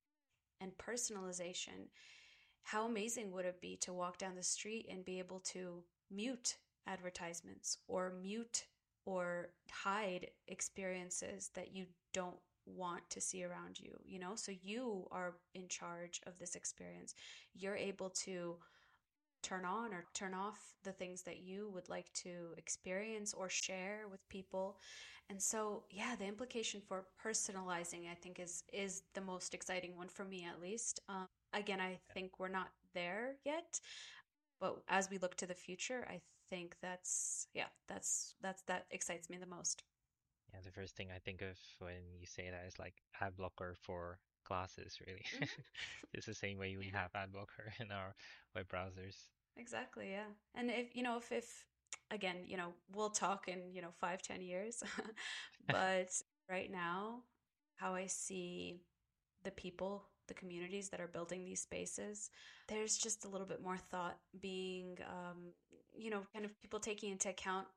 and 0.61 0.77
personalization, 0.77 1.89
how 2.63 2.85
amazing 2.85 3.31
would 3.31 3.45
it 3.45 3.61
be 3.61 3.77
to 3.77 3.93
walk 3.93 4.17
down 4.17 4.35
the 4.35 4.43
street 4.43 4.87
and 4.89 5.05
be 5.05 5.19
able 5.19 5.39
to 5.39 5.83
mute 6.11 6.57
advertisements 6.87 7.77
or 7.87 8.13
mute 8.21 8.65
or 9.05 9.49
hide 9.71 10.27
experiences 10.47 11.51
that 11.53 11.75
you 11.75 11.85
don't 12.13 12.37
want 12.65 13.09
to 13.09 13.21
see 13.21 13.43
around 13.43 13.79
you, 13.79 13.97
you 14.05 14.19
know? 14.19 14.35
So 14.35 14.51
you 14.63 15.07
are 15.11 15.35
in 15.53 15.67
charge 15.67 16.21
of 16.25 16.37
this 16.39 16.55
experience. 16.55 17.13
You're 17.53 17.75
able 17.75 18.09
to 18.25 18.57
turn 19.43 19.63
on 19.63 19.93
or 19.93 20.05
turn 20.13 20.33
off 20.33 20.73
the 20.83 20.91
things 20.91 21.21
that 21.21 21.37
you 21.37 21.69
would 21.73 21.87
like 21.87 22.11
to 22.13 22.53
experience 22.57 23.33
or 23.33 23.47
share 23.47 24.01
with 24.09 24.27
people. 24.27 24.77
And 25.29 25.41
so, 25.41 25.83
yeah, 25.89 26.15
the 26.17 26.25
implication 26.25 26.81
for 26.87 27.05
personalizing, 27.23 28.09
I 28.11 28.15
think, 28.15 28.39
is 28.39 28.63
is 28.73 29.03
the 29.13 29.21
most 29.21 29.53
exciting 29.53 29.95
one 29.95 30.07
for 30.07 30.25
me, 30.25 30.47
at 30.51 30.61
least. 30.61 30.99
Um, 31.09 31.25
again, 31.53 31.79
I 31.79 31.99
think 32.13 32.39
we're 32.39 32.47
not 32.47 32.69
there 32.93 33.35
yet, 33.43 33.79
but 34.59 34.81
as 34.87 35.09
we 35.09 35.17
look 35.17 35.35
to 35.37 35.47
the 35.47 35.55
future, 35.55 36.05
I 36.09 36.21
think 36.49 36.75
that's 36.81 37.47
yeah, 37.53 37.69
that's 37.87 38.35
that's 38.41 38.61
that 38.63 38.85
excites 38.91 39.29
me 39.29 39.37
the 39.37 39.47
most. 39.47 39.83
Yeah, 40.55 40.61
the 40.63 40.71
first 40.71 40.95
thing 40.95 41.09
I 41.13 41.19
think 41.19 41.41
of 41.41 41.57
when 41.79 42.15
you 42.19 42.25
say 42.25 42.49
that 42.49 42.65
is 42.67 42.79
like 42.79 42.95
ad 43.19 43.35
blocker 43.35 43.75
for 43.81 44.19
glasses, 44.47 44.99
really. 45.05 45.25
Mhm. 45.35 45.49
It's 46.13 46.25
the 46.25 46.33
same 46.33 46.57
way 46.57 46.77
we 46.77 46.89
have 46.89 47.11
ad 47.15 47.31
blocker 47.33 47.73
in 47.79 47.91
our 47.91 48.15
web 48.55 48.67
browsers. 48.69 49.27
Exactly, 49.57 50.11
yeah. 50.11 50.31
And 50.55 50.71
if 50.71 50.95
you 50.95 51.03
know, 51.03 51.17
if 51.17 51.31
if 51.31 51.65
again, 52.11 52.37
you 52.45 52.57
know, 52.57 52.73
we'll 52.93 53.09
talk 53.09 53.47
in 53.47 53.73
you 53.73 53.81
know 53.81 53.91
five, 53.99 54.21
ten 54.21 54.41
years, 54.41 54.81
but 55.67 56.09
right 56.49 56.71
now, 56.71 57.23
how 57.75 57.95
I 57.95 58.07
see 58.07 58.79
the 59.43 59.51
people, 59.51 60.05
the 60.27 60.33
communities 60.33 60.89
that 60.89 61.01
are 61.01 61.07
building 61.07 61.45
these 61.45 61.61
spaces, 61.61 62.29
there's 62.67 62.97
just 62.97 63.25
a 63.25 63.29
little 63.29 63.47
bit 63.47 63.61
more 63.61 63.77
thought 63.77 64.17
being, 64.39 64.97
um, 65.09 65.53
you 65.97 66.09
know, 66.09 66.21
kind 66.33 66.45
of 66.45 66.59
people 66.61 66.79
taking 66.79 67.11
into 67.11 67.29
account 67.29 67.67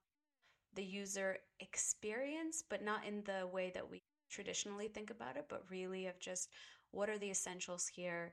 the 0.74 0.82
user 0.82 1.38
experience, 1.60 2.62
but 2.68 2.84
not 2.84 3.04
in 3.06 3.22
the 3.24 3.46
way 3.46 3.70
that 3.74 3.90
we 3.90 4.02
traditionally 4.30 4.88
think 4.88 5.10
about 5.10 5.36
it, 5.36 5.46
but 5.48 5.64
really 5.70 6.06
of 6.06 6.18
just 6.20 6.50
what 6.90 7.08
are 7.08 7.18
the 7.18 7.30
essentials 7.30 7.88
here? 7.88 8.32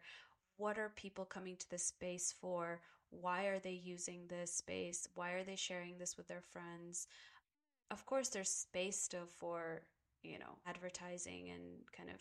What 0.58 0.78
are 0.78 0.92
people 0.96 1.26
coming 1.26 1.58
to 1.58 1.70
this 1.70 1.84
space 1.84 2.34
for? 2.40 2.82
Why 3.10 3.46
are 3.46 3.60
they 3.60 3.72
using 3.72 4.28
this 4.28 4.54
space? 4.54 5.08
Why 5.16 5.32
are 5.32 5.44
they 5.44 5.56
sharing 5.56 5.98
this 5.98 6.18
with 6.18 6.28
their 6.28 6.42
friends? 6.42 7.08
Of 7.92 8.06
course, 8.06 8.30
there's 8.30 8.50
space 8.50 9.00
still 9.00 9.28
for, 9.28 9.82
you 10.24 10.40
know, 10.40 10.58
advertising 10.66 11.50
and 11.50 11.62
kind 11.96 12.10
of, 12.10 12.16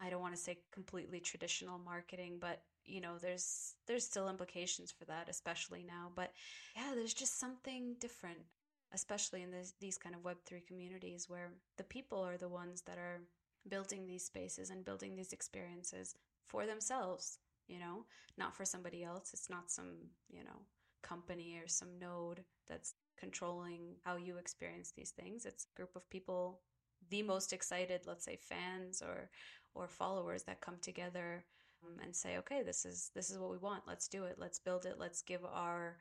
I 0.00 0.10
don't 0.10 0.20
want 0.20 0.34
to 0.34 0.40
say 0.40 0.58
completely 0.72 1.20
traditional 1.20 1.78
marketing, 1.78 2.38
but 2.40 2.62
you 2.84 3.00
know, 3.00 3.18
there's 3.20 3.74
there's 3.86 4.04
still 4.04 4.28
implications 4.28 4.90
for 4.90 5.04
that, 5.04 5.28
especially 5.28 5.84
now. 5.86 6.10
But 6.14 6.32
yeah, 6.76 6.92
there's 6.94 7.14
just 7.14 7.38
something 7.38 7.94
different 8.00 8.38
especially 8.92 9.42
in 9.42 9.50
this, 9.50 9.74
these 9.80 9.98
kind 9.98 10.14
of 10.14 10.22
Web3 10.22 10.66
communities 10.66 11.28
where 11.28 11.50
the 11.76 11.84
people 11.84 12.20
are 12.24 12.36
the 12.36 12.48
ones 12.48 12.82
that 12.82 12.98
are 12.98 13.20
building 13.68 14.06
these 14.06 14.24
spaces 14.24 14.70
and 14.70 14.84
building 14.84 15.14
these 15.14 15.32
experiences 15.32 16.14
for 16.46 16.66
themselves, 16.66 17.38
you 17.68 17.78
know, 17.78 18.04
not 18.36 18.56
for 18.56 18.64
somebody 18.64 19.04
else. 19.04 19.30
It's 19.32 19.50
not 19.50 19.70
some, 19.70 19.92
you 20.30 20.42
know, 20.42 20.62
company 21.02 21.58
or 21.62 21.68
some 21.68 21.98
node 21.98 22.42
that's 22.68 22.94
controlling 23.18 23.96
how 24.04 24.16
you 24.16 24.38
experience 24.38 24.92
these 24.96 25.10
things. 25.10 25.44
It's 25.44 25.66
a 25.66 25.76
group 25.76 25.94
of 25.94 26.08
people, 26.10 26.60
the 27.10 27.22
most 27.22 27.52
excited, 27.52 28.02
let's 28.06 28.24
say 28.24 28.38
fans 28.40 29.02
or 29.02 29.30
or 29.72 29.86
followers 29.86 30.42
that 30.42 30.60
come 30.60 30.76
together 30.82 31.44
um, 31.84 31.96
and 32.02 32.14
say, 32.14 32.38
okay, 32.38 32.62
this 32.62 32.84
is 32.84 33.10
this 33.14 33.30
is 33.30 33.38
what 33.38 33.50
we 33.50 33.58
want. 33.58 33.84
Let's 33.86 34.08
do 34.08 34.24
it. 34.24 34.36
Let's 34.38 34.58
build 34.58 34.84
it. 34.86 34.96
Let's 34.98 35.22
give 35.22 35.44
our 35.44 35.96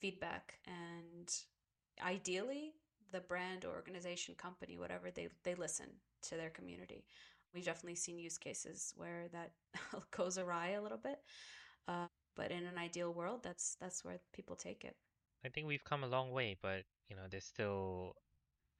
feedback 0.00 0.54
and 0.66 1.32
ideally 2.04 2.72
the 3.12 3.20
brand 3.20 3.64
or 3.64 3.74
organization, 3.74 4.34
company, 4.34 4.78
whatever, 4.78 5.10
they 5.10 5.28
they 5.44 5.54
listen 5.54 5.86
to 6.22 6.36
their 6.36 6.50
community. 6.50 7.04
We've 7.54 7.64
definitely 7.64 7.96
seen 7.96 8.18
use 8.18 8.38
cases 8.38 8.92
where 8.96 9.28
that 9.32 9.52
goes 10.10 10.38
awry 10.38 10.70
a 10.70 10.82
little 10.82 10.98
bit, 10.98 11.20
uh, 11.88 12.06
but 12.34 12.50
in 12.50 12.64
an 12.66 12.78
ideal 12.78 13.12
world, 13.12 13.40
that's 13.42 13.76
that's 13.80 14.04
where 14.04 14.18
people 14.32 14.56
take 14.56 14.84
it. 14.84 14.96
I 15.44 15.48
think 15.48 15.66
we've 15.66 15.84
come 15.84 16.04
a 16.04 16.08
long 16.08 16.32
way, 16.32 16.56
but 16.60 16.82
you 17.08 17.16
know, 17.16 17.22
there's 17.30 17.44
still 17.44 18.16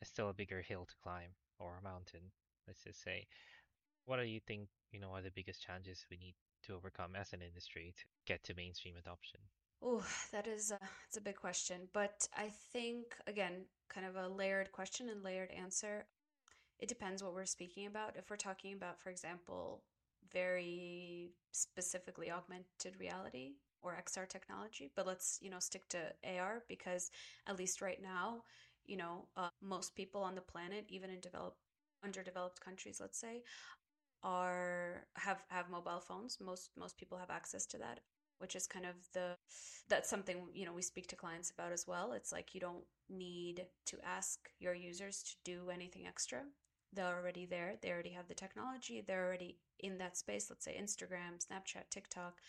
there's 0.01 0.11
still 0.11 0.31
a 0.31 0.35
bigger 0.35 0.61
hill 0.61 0.85
to 0.85 0.95
climb 1.03 1.31
or 1.59 1.79
a 1.79 1.83
mountain, 1.83 2.33
let's 2.67 2.85
just 2.85 3.03
say. 3.03 3.27
What 4.05 4.19
do 4.19 4.25
you 4.25 4.41
think, 4.47 4.69
you 4.93 5.01
know, 5.01 5.11
are 5.11 5.23
the 5.23 5.31
biggest 5.31 5.63
challenges 5.63 6.07
we 6.11 6.17
need 6.17 6.35
to 6.65 6.75
overcome 6.75 7.17
as 7.17 7.33
an 7.33 7.43
industry 7.43 7.93
to 7.97 8.05
get 8.27 8.45
to 8.45 8.55
mainstream 8.55 8.97
adoption? 8.97 9.41
Oh, 9.83 10.05
that 10.33 10.47
is 10.47 10.71
a, 10.71 10.79
it's 11.07 11.17
a 11.17 11.21
big 11.21 11.37
question, 11.37 11.89
but 11.93 12.29
I 12.37 12.49
think 12.73 13.15
again, 13.27 13.67
kind 13.89 14.07
of 14.07 14.17
a 14.17 14.29
layered 14.29 14.73
question 14.73 15.09
and 15.09 15.23
layered 15.23 15.51
answer. 15.51 16.07
It 16.81 16.89
depends 16.89 17.23
what 17.23 17.35
we're 17.35 17.47
speaking 17.47 17.87
about. 17.87 18.17
If 18.17 18.31
we're 18.31 18.37
talking 18.37 18.75
about, 18.75 19.01
for 19.01 19.11
example, 19.11 19.83
very 20.33 21.33
specifically 21.53 22.31
augmented 22.31 22.99
reality 23.01 23.55
or 23.83 23.97
XR 23.97 24.27
technology, 24.27 24.91
but 24.97 25.07
let's 25.07 25.39
you 25.43 25.51
know 25.51 25.61
stick 25.61 25.89
to 25.91 25.99
AR 26.25 26.65
because 26.69 27.11
at 27.47 27.59
least 27.59 27.83
right 27.83 28.03
now, 28.03 28.43
you 28.87 28.97
know, 28.97 29.27
uh, 29.37 29.49
most 29.63 29.97
people 29.97 30.23
on 30.23 30.35
the 30.35 30.41
planet, 30.43 30.87
even 30.89 31.11
in 31.11 31.21
developed 31.21 31.59
underdeveloped 32.05 32.61
countries, 32.61 32.99
let's 33.01 33.19
say, 33.21 33.43
are 34.23 35.07
have 35.17 35.43
have 35.49 35.71
mobile 35.71 36.01
phones. 36.01 36.39
Most 36.41 36.71
most 36.77 36.99
people 36.99 37.19
have 37.19 37.31
access 37.31 37.67
to 37.67 37.79
that 37.79 38.01
which 38.39 38.57
is 38.57 38.67
kind 38.67 38.87
of 38.87 38.95
the 39.13 39.37
that's 39.89 40.11
something 40.11 40.49
you 40.55 40.67
know 40.67 40.73
we 40.73 40.83
speak 40.83 41.07
to 41.09 41.17
clients 41.17 41.51
about 41.51 41.73
as 41.73 41.87
well. 41.87 42.13
It's 42.13 42.33
like 42.33 42.55
you 42.55 42.61
don't 42.61 42.85
need 43.09 43.67
to 43.87 43.97
ask 44.05 44.39
your 44.59 44.75
users 44.75 45.23
to 45.23 45.35
do 45.45 45.71
anything 45.71 46.07
extra. 46.07 46.41
They're 46.93 47.17
already 47.19 47.47
there. 47.47 47.75
They 47.83 47.91
already 47.91 48.11
have 48.11 48.29
the 48.29 48.35
technology. 48.35 49.03
They're 49.07 49.27
already 49.27 49.59
in 49.81 49.99
that 49.99 50.17
space 50.17 50.49
let's 50.51 50.65
say 50.65 50.77
instagram 50.81 51.37
snapchat 51.45 51.89
tiktok 51.91 52.41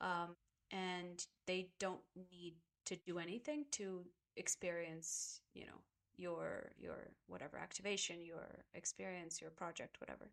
um, 0.00 0.34
and 0.70 1.26
they 1.46 1.68
don't 1.78 2.00
need 2.30 2.54
to 2.84 2.96
do 3.06 3.18
anything 3.18 3.64
to 3.70 4.04
experience 4.36 5.40
you 5.54 5.64
know 5.66 5.80
your 6.16 6.72
your 6.78 7.08
whatever 7.26 7.58
activation 7.58 8.24
your 8.24 8.64
experience 8.74 9.40
your 9.40 9.50
project 9.50 10.00
whatever. 10.00 10.30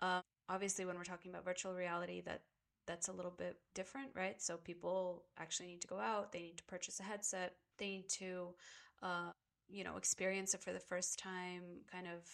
Um, 0.00 0.22
obviously 0.48 0.84
when 0.84 0.96
we're 0.96 1.04
talking 1.04 1.30
about 1.30 1.44
virtual 1.44 1.74
reality 1.74 2.20
that 2.22 2.42
that's 2.86 3.08
a 3.08 3.12
little 3.12 3.34
bit 3.36 3.56
different, 3.74 4.10
right? 4.14 4.40
So 4.40 4.56
people 4.56 5.24
actually 5.38 5.68
need 5.68 5.80
to 5.82 5.88
go 5.88 5.98
out, 5.98 6.32
they 6.32 6.40
need 6.40 6.58
to 6.58 6.64
purchase 6.64 7.00
a 7.00 7.02
headset, 7.02 7.54
they 7.78 7.86
need 7.86 8.08
to, 8.10 8.54
uh, 9.02 9.30
you 9.68 9.84
know, 9.84 9.96
experience 9.96 10.54
it 10.54 10.62
for 10.62 10.72
the 10.72 10.80
first 10.80 11.18
time, 11.18 11.62
kind 11.90 12.06
of 12.06 12.28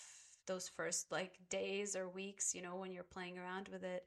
those 0.47 0.69
first 0.69 1.11
like 1.11 1.39
days 1.51 1.97
or 1.97 2.09
weeks, 2.09 2.55
you 2.55 2.63
know, 2.63 2.77
when 2.77 2.93
you're 2.93 3.05
playing 3.05 3.39
around 3.39 3.69
with 3.69 3.85
it. 3.85 4.05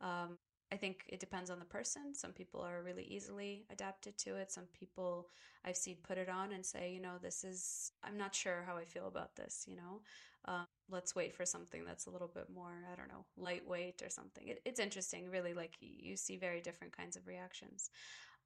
Um, 0.00 0.38
I 0.70 0.76
think 0.76 1.04
it 1.08 1.18
depends 1.18 1.50
on 1.50 1.58
the 1.58 1.64
person. 1.64 2.14
Some 2.14 2.32
people 2.32 2.60
are 2.60 2.82
really 2.82 3.04
easily 3.04 3.64
adapted 3.70 4.18
to 4.18 4.36
it. 4.36 4.52
Some 4.52 4.66
people 4.78 5.28
I've 5.64 5.76
seen 5.76 5.96
put 6.02 6.18
it 6.18 6.28
on 6.28 6.52
and 6.52 6.64
say, 6.64 6.92
you 6.92 7.00
know, 7.00 7.14
this 7.20 7.42
is, 7.42 7.92
I'm 8.04 8.18
not 8.18 8.34
sure 8.34 8.64
how 8.66 8.76
I 8.76 8.84
feel 8.84 9.08
about 9.08 9.34
this, 9.34 9.64
you 9.66 9.76
know. 9.76 10.02
Uh, 10.46 10.64
let's 10.90 11.14
wait 11.14 11.34
for 11.34 11.44
something 11.44 11.84
that's 11.84 12.06
a 12.06 12.10
little 12.10 12.30
bit 12.32 12.46
more, 12.54 12.72
I 12.90 12.96
don't 12.96 13.08
know, 13.08 13.24
lightweight 13.36 14.02
or 14.02 14.08
something. 14.08 14.48
It, 14.48 14.62
it's 14.64 14.80
interesting, 14.80 15.30
really. 15.30 15.52
Like 15.52 15.76
you 15.80 16.16
see 16.16 16.36
very 16.36 16.60
different 16.60 16.96
kinds 16.96 17.16
of 17.16 17.26
reactions. 17.26 17.90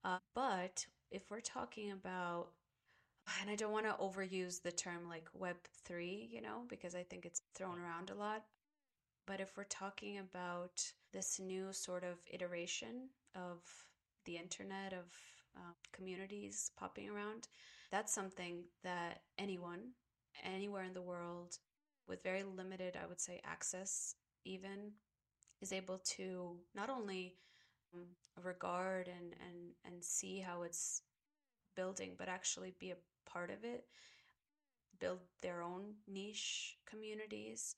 Uh, 0.04 0.18
but 0.34 0.84
if 1.10 1.30
we're 1.30 1.40
talking 1.40 1.92
about, 1.92 2.48
and 3.40 3.50
I 3.50 3.54
don't 3.54 3.72
want 3.72 3.86
to 3.86 4.02
overuse 4.02 4.62
the 4.62 4.72
term 4.72 5.08
like 5.08 5.28
Web3, 5.38 6.28
you 6.30 6.40
know, 6.42 6.62
because 6.68 6.94
I 6.94 7.02
think 7.02 7.24
it's 7.24 7.42
thrown 7.54 7.78
around 7.78 8.10
a 8.10 8.14
lot. 8.14 8.42
But 9.26 9.40
if 9.40 9.56
we're 9.56 9.64
talking 9.64 10.18
about 10.18 10.82
this 11.12 11.38
new 11.38 11.72
sort 11.72 12.02
of 12.02 12.18
iteration 12.32 13.08
of 13.36 13.60
the 14.24 14.36
internet, 14.36 14.92
of 14.92 15.06
uh, 15.56 15.72
communities 15.92 16.72
popping 16.76 17.08
around, 17.08 17.46
that's 17.92 18.12
something 18.12 18.64
that 18.82 19.20
anyone, 19.38 19.90
anywhere 20.44 20.82
in 20.82 20.94
the 20.94 21.02
world, 21.02 21.58
with 22.12 22.22
very 22.22 22.42
limited, 22.44 22.98
I 23.02 23.06
would 23.06 23.20
say, 23.20 23.40
access, 23.42 24.16
even, 24.44 24.92
is 25.62 25.72
able 25.72 25.98
to 26.16 26.56
not 26.74 26.90
only 26.90 27.36
um, 27.94 28.08
regard 28.44 29.08
and, 29.08 29.34
and, 29.48 29.72
and 29.86 30.04
see 30.04 30.40
how 30.40 30.62
it's 30.62 31.02
building, 31.74 32.12
but 32.18 32.28
actually 32.28 32.74
be 32.78 32.90
a 32.90 33.30
part 33.30 33.50
of 33.50 33.64
it, 33.64 33.86
build 35.00 35.20
their 35.40 35.62
own 35.62 35.94
niche 36.06 36.76
communities. 36.86 37.76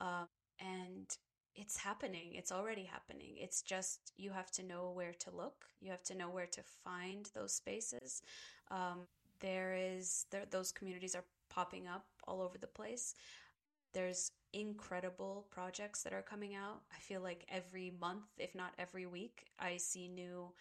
Uh, 0.00 0.24
and 0.60 1.16
it's 1.54 1.78
happening. 1.78 2.34
It's 2.34 2.52
already 2.52 2.84
happening. 2.84 3.34
It's 3.36 3.62
just 3.62 4.12
you 4.16 4.30
have 4.30 4.50
to 4.52 4.62
know 4.62 4.90
where 4.94 5.14
to 5.20 5.30
look. 5.30 5.66
You 5.80 5.90
have 5.90 6.02
to 6.04 6.14
know 6.14 6.28
where 6.28 6.46
to 6.46 6.62
find 6.84 7.30
those 7.34 7.54
spaces. 7.54 8.22
Um, 8.70 9.06
there 9.40 9.74
is 9.74 10.26
there, 10.30 10.44
those 10.50 10.72
communities 10.72 11.14
are 11.14 11.24
popping 11.48 11.86
up 11.86 12.04
all 12.26 12.42
over 12.42 12.58
the 12.58 12.66
place. 12.66 13.14
There's 13.96 14.30
incredible 14.52 15.46
projects 15.50 16.02
that 16.02 16.12
are 16.12 16.20
coming 16.20 16.54
out. 16.54 16.82
I 16.94 16.98
feel 16.98 17.22
like 17.22 17.46
every 17.48 17.94
month, 17.98 18.26
if 18.36 18.54
not 18.54 18.74
every 18.78 19.06
week, 19.06 19.46
I 19.58 19.78
see 19.78 20.06
new 20.06 20.52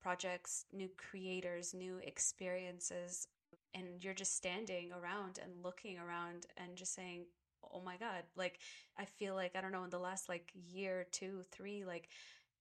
projects, 0.00 0.64
new 0.72 0.88
creators, 0.96 1.74
new 1.74 1.98
experiences. 2.02 3.28
And 3.74 4.02
you're 4.02 4.14
just 4.14 4.34
standing 4.34 4.90
around 4.90 5.38
and 5.42 5.62
looking 5.62 5.98
around 5.98 6.46
and 6.56 6.76
just 6.76 6.94
saying, 6.94 7.26
oh 7.74 7.82
my 7.84 7.96
god 7.96 8.22
like 8.36 8.60
i 8.96 9.04
feel 9.04 9.34
like 9.34 9.56
i 9.56 9.60
don't 9.60 9.72
know 9.72 9.82
in 9.82 9.90
the 9.90 9.98
last 9.98 10.28
like 10.28 10.52
year 10.70 11.06
two 11.10 11.42
three 11.50 11.84
like 11.84 12.08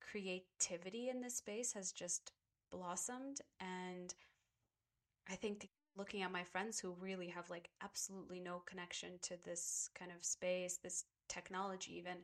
creativity 0.01 1.09
in 1.09 1.21
this 1.21 1.37
space 1.37 1.73
has 1.73 1.91
just 1.91 2.31
blossomed 2.71 3.39
and 3.59 4.15
i 5.29 5.35
think 5.35 5.69
looking 5.97 6.21
at 6.21 6.31
my 6.31 6.43
friends 6.43 6.79
who 6.79 6.95
really 6.99 7.27
have 7.27 7.49
like 7.49 7.69
absolutely 7.83 8.39
no 8.39 8.61
connection 8.65 9.11
to 9.21 9.35
this 9.43 9.89
kind 9.97 10.11
of 10.15 10.23
space 10.23 10.77
this 10.81 11.05
technology 11.27 11.97
even 11.97 12.17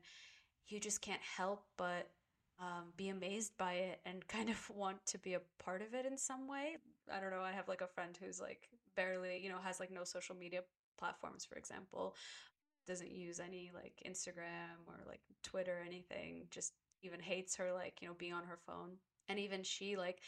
you 0.68 0.80
just 0.80 1.02
can't 1.02 1.22
help 1.22 1.64
but 1.78 2.10
um, 2.62 2.94
be 2.96 3.10
amazed 3.10 3.58
by 3.58 3.74
it 3.74 4.00
and 4.06 4.28
kind 4.28 4.50
of 4.50 4.70
want 4.76 5.04
to 5.08 5.18
be 5.18 5.34
a 5.34 5.42
part 5.64 5.82
of 5.82 5.94
it 5.94 6.06
in 6.06 6.18
some 6.18 6.48
way. 6.48 6.78
I 7.12 7.20
don't 7.20 7.32
know. 7.32 7.42
I 7.42 7.52
have 7.52 7.68
like 7.68 7.82
a 7.82 7.88
friend 7.88 8.18
who's 8.22 8.40
like 8.40 8.70
barely, 8.96 9.40
you 9.40 9.50
know, 9.50 9.58
has 9.64 9.80
like 9.80 9.92
no 9.92 10.04
social 10.04 10.36
media 10.36 10.62
platforms, 10.98 11.44
for 11.44 11.58
example, 11.58 12.16
doesn't 12.88 13.12
use 13.12 13.40
any 13.40 13.72
like 13.74 14.02
Instagram 14.08 14.88
or 14.88 15.00
like 15.08 15.22
Twitter 15.44 15.80
or 15.80 15.86
anything, 15.86 16.44
just 16.52 16.74
even 17.02 17.20
hates 17.20 17.56
her 17.56 17.74
like, 17.74 18.02
you 18.02 18.08
know, 18.08 18.14
being 18.18 18.34
on 18.34 18.44
her 18.44 18.60
phone. 18.68 18.92
And 19.28 19.40
even 19.40 19.64
she 19.64 19.98
like 19.98 20.20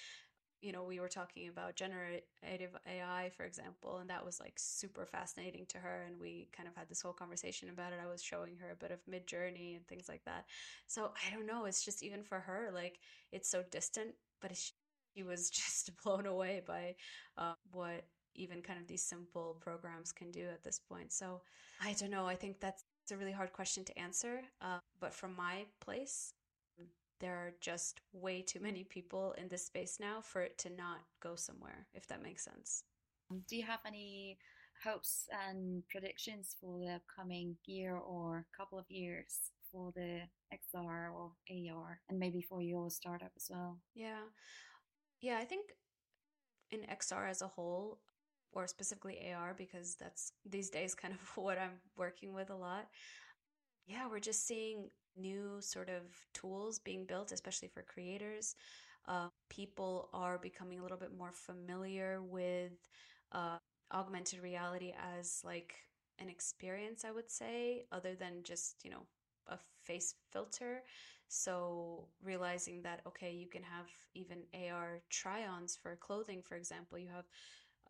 you 0.64 0.72
know, 0.72 0.84
we 0.84 1.00
were 1.00 1.10
talking 1.10 1.50
about 1.50 1.76
generative 1.76 2.24
AI, 2.88 3.30
for 3.36 3.44
example, 3.44 3.98
and 4.00 4.10
that 4.10 4.26
was 4.26 4.40
like 4.40 4.54
super 4.58 5.06
fascinating 5.06 5.66
to 5.70 5.78
her. 5.80 6.06
And 6.08 6.20
we 6.20 6.50
kind 6.56 6.70
of 6.70 6.76
had 6.76 6.90
this 6.90 7.02
whole 7.02 7.14
conversation 7.14 7.70
about 7.70 7.94
it. 7.94 8.00
I 8.04 8.10
was 8.10 8.24
showing 8.24 8.58
her 8.58 8.72
a 8.72 8.76
bit 8.76 8.92
of 8.92 9.00
Midjourney 9.06 9.76
and 9.76 9.88
things 9.88 10.10
like 10.10 10.24
that. 10.26 10.46
So 10.88 11.12
I 11.28 11.36
don't 11.36 11.48
know. 11.48 11.66
It's 11.66 11.84
just 11.86 12.04
even 12.04 12.24
for 12.24 12.40
her, 12.40 12.72
like 12.74 13.00
it's 13.32 13.50
so 13.50 13.64
distant, 13.72 14.16
but 14.42 14.56
she 14.56 15.24
was 15.24 15.50
just 15.52 15.92
blown 16.04 16.26
away 16.26 16.62
by 16.66 16.96
uh, 17.38 17.54
what 17.72 18.06
even 18.36 18.62
kind 18.62 18.80
of 18.80 18.88
these 18.88 19.04
simple 19.04 19.58
programs 19.62 20.12
can 20.12 20.32
do 20.32 20.48
at 20.52 20.64
this 20.64 20.80
point. 20.80 21.12
So 21.14 21.42
I 21.84 21.94
don't 21.94 22.12
know. 22.12 22.26
I 22.26 22.36
think 22.36 22.60
that's 22.60 22.84
a 23.12 23.18
really 23.18 23.32
hard 23.32 23.54
question 23.54 23.84
to 23.86 24.00
answer. 24.00 24.42
Uh, 24.62 24.80
but 25.00 25.14
from 25.14 25.36
my 25.36 25.66
place, 25.82 26.34
there 27.20 27.36
are 27.36 27.54
just 27.62 28.02
way 28.12 28.42
too 28.42 28.60
many 28.60 28.84
people 28.84 29.34
in 29.38 29.48
this 29.48 29.66
space 29.66 29.98
now 30.00 30.22
for 30.22 30.42
it 30.42 30.58
to 30.60 30.70
not 30.70 31.00
go 31.22 31.36
somewhere, 31.36 31.88
if 31.94 32.08
that 32.08 32.24
makes 32.24 32.44
sense. 32.44 32.84
Do 33.48 33.56
you 33.56 33.64
have 33.64 33.80
any 33.86 34.38
hopes 34.84 35.28
and 35.48 35.84
predictions 35.90 36.56
for 36.60 36.80
the 36.80 36.90
upcoming 36.90 37.56
year 37.66 37.96
or 37.96 38.46
couple 38.56 38.78
of 38.78 38.86
years 38.90 39.52
for 39.72 39.92
the 39.96 40.22
XR 40.52 41.10
or 41.10 41.32
AR 41.50 42.00
and 42.10 42.20
maybe 42.20 42.42
for 42.42 42.62
your 42.62 42.90
startup 42.90 43.32
as 43.36 43.48
well? 43.50 43.80
Yeah. 43.96 44.24
Yeah, 45.22 45.38
I 45.40 45.46
think 45.46 45.72
in 46.72 46.84
XR 46.90 47.28
as 47.28 47.42
a 47.42 47.48
whole, 47.48 48.00
or 48.52 48.68
specifically 48.68 49.20
AR 49.32 49.54
because 49.58 49.96
that's 49.96 50.34
these 50.46 50.70
days 50.70 50.94
kind 50.96 51.14
of 51.14 51.22
what 51.38 51.58
I'm 51.58 51.80
working 51.98 52.34
with 52.34 52.50
a 52.50 52.56
lot. 52.56 52.88
Yeah, 53.86 54.08
we're 54.10 54.20
just 54.20 54.46
seeing 54.48 54.90
new 55.18 55.58
sort 55.62 55.90
of 55.90 56.04
tools 56.34 56.80
being 56.80 57.06
built, 57.06 57.32
especially 57.32 57.68
for 57.68 57.82
creators. 57.84 58.56
Uh, 59.08 59.28
people 59.50 60.10
are 60.14 60.38
becoming 60.38 60.80
a 60.80 60.82
little 60.82 60.98
bit 60.98 61.16
more 61.18 61.32
familiar 61.34 62.22
with 62.22 62.72
uh, 63.32 63.58
augmented 63.94 64.42
reality 64.42 64.94
as 64.98 65.42
like 65.44 65.76
an 66.20 66.30
experience, 66.30 67.04
I 67.06 67.12
would 67.12 67.30
say, 67.30 67.86
other 67.92 68.16
than 68.16 68.44
just, 68.44 68.84
you 68.84 68.92
know, 68.92 69.06
a 69.48 69.58
face 69.84 70.16
filter. 70.32 70.84
So 71.28 72.08
realizing 72.24 72.82
that, 72.84 73.02
okay, 73.08 73.32
you 73.32 73.48
can 73.48 73.64
have 73.64 73.88
even 74.14 74.40
AR 74.54 75.02
try 75.10 75.46
ons 75.48 75.76
for 75.82 75.96
clothing, 75.96 76.42
for 76.44 76.56
example. 76.56 76.98
You 76.98 77.10
have 77.14 77.26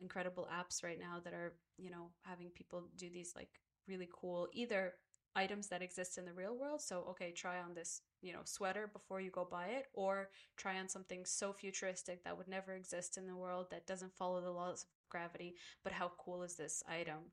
incredible 0.02 0.48
apps 0.54 0.84
right 0.84 1.00
now 1.00 1.20
that 1.24 1.34
are, 1.34 1.54
you 1.78 1.90
know, 1.90 2.10
having 2.24 2.50
people 2.50 2.84
do 2.98 3.10
these 3.10 3.34
like 3.36 3.50
really 3.88 4.10
cool 4.12 4.48
either 4.54 4.94
items 5.36 5.68
that 5.68 5.82
exist 5.82 6.18
in 6.18 6.26
the 6.26 6.34
real 6.34 6.56
world. 6.58 6.82
So, 6.82 7.06
okay, 7.10 7.32
try 7.32 7.60
on 7.60 7.74
this, 7.74 8.02
you 8.22 8.34
know, 8.34 8.42
sweater 8.44 8.90
before 8.92 9.22
you 9.22 9.32
go 9.32 9.48
buy 9.50 9.68
it, 9.68 9.88
or 9.94 10.30
try 10.58 10.80
on 10.80 10.88
something 10.88 11.26
so 11.26 11.54
futuristic 11.54 12.24
that 12.24 12.38
would 12.38 12.48
never 12.48 12.74
exist 12.74 13.18
in 13.18 13.28
the 13.28 13.36
world 13.36 13.68
that 13.72 13.88
doesn't 13.88 14.16
follow 14.16 14.42
the 14.42 14.52
laws 14.52 14.84
of 14.84 14.90
gravity. 15.10 15.56
But 15.84 15.94
how 15.94 16.12
cool 16.18 16.44
is 16.44 16.56
this 16.56 16.84
item? 16.88 17.32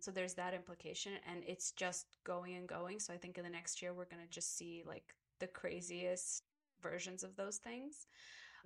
So 0.00 0.10
there's 0.10 0.34
that 0.34 0.52
implication, 0.52 1.12
and 1.30 1.42
it's 1.46 1.72
just 1.72 2.06
going 2.24 2.56
and 2.56 2.68
going. 2.68 2.98
So 3.00 3.12
I 3.12 3.16
think 3.16 3.38
in 3.38 3.44
the 3.44 3.50
next 3.50 3.80
year, 3.80 3.94
we're 3.94 4.04
going 4.04 4.22
to 4.22 4.30
just 4.30 4.56
see 4.56 4.82
like 4.86 5.14
the 5.40 5.46
craziest 5.46 6.42
versions 6.82 7.24
of 7.24 7.36
those 7.36 7.56
things. 7.56 8.06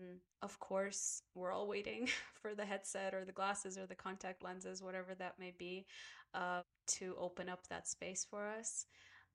Mm, 0.02 0.16
of 0.42 0.58
course, 0.58 1.22
we're 1.34 1.52
all 1.52 1.68
waiting 1.68 2.08
for 2.42 2.54
the 2.54 2.64
headset 2.64 3.14
or 3.14 3.24
the 3.24 3.32
glasses 3.32 3.78
or 3.78 3.86
the 3.86 3.94
contact 3.94 4.42
lenses, 4.42 4.82
whatever 4.82 5.14
that 5.14 5.38
may 5.38 5.52
be, 5.58 5.86
uh, 6.34 6.62
to 6.86 7.14
open 7.18 7.48
up 7.48 7.66
that 7.68 7.88
space 7.88 8.26
for 8.28 8.48
us. 8.48 8.86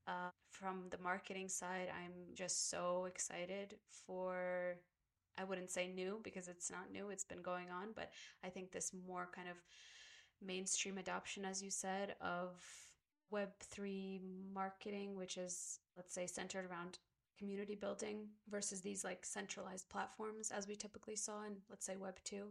Uh, 0.08 0.30
from 0.50 0.86
the 0.90 0.98
marketing 1.00 1.50
side, 1.50 1.90
I'm 1.90 2.34
just 2.34 2.70
so 2.70 3.06
excited 3.06 3.76
for, 3.90 4.76
I 5.38 5.44
wouldn't 5.44 5.70
say 5.70 5.88
new 5.88 6.22
because 6.24 6.48
it's 6.48 6.72
not 6.72 6.92
new, 6.92 7.10
it's 7.10 7.26
been 7.26 7.42
going 7.42 7.70
on, 7.70 7.90
but 7.94 8.12
I 8.44 8.50
think 8.50 8.72
this 8.72 8.92
more 9.08 9.28
kind 9.36 9.50
of 9.50 9.58
mainstream 10.42 10.98
adoption, 10.98 11.44
as 11.44 11.62
you 11.62 11.70
said, 11.70 12.16
of 12.22 12.64
Web3 13.34 14.22
marketing, 14.54 15.16
which 15.16 15.38
is, 15.38 15.80
let's 15.98 16.14
say, 16.16 16.26
centered 16.26 16.66
around 16.72 17.00
community 17.38 17.76
building 17.76 18.28
versus 18.50 18.82
these 18.82 19.04
like 19.04 19.26
centralized 19.26 19.90
platforms 19.90 20.52
as 20.52 20.68
we 20.68 20.76
typically 20.76 21.16
saw 21.16 21.46
in, 21.46 21.58
let's 21.70 21.86
say, 21.86 21.96
Web 21.96 22.20
2. 22.24 22.48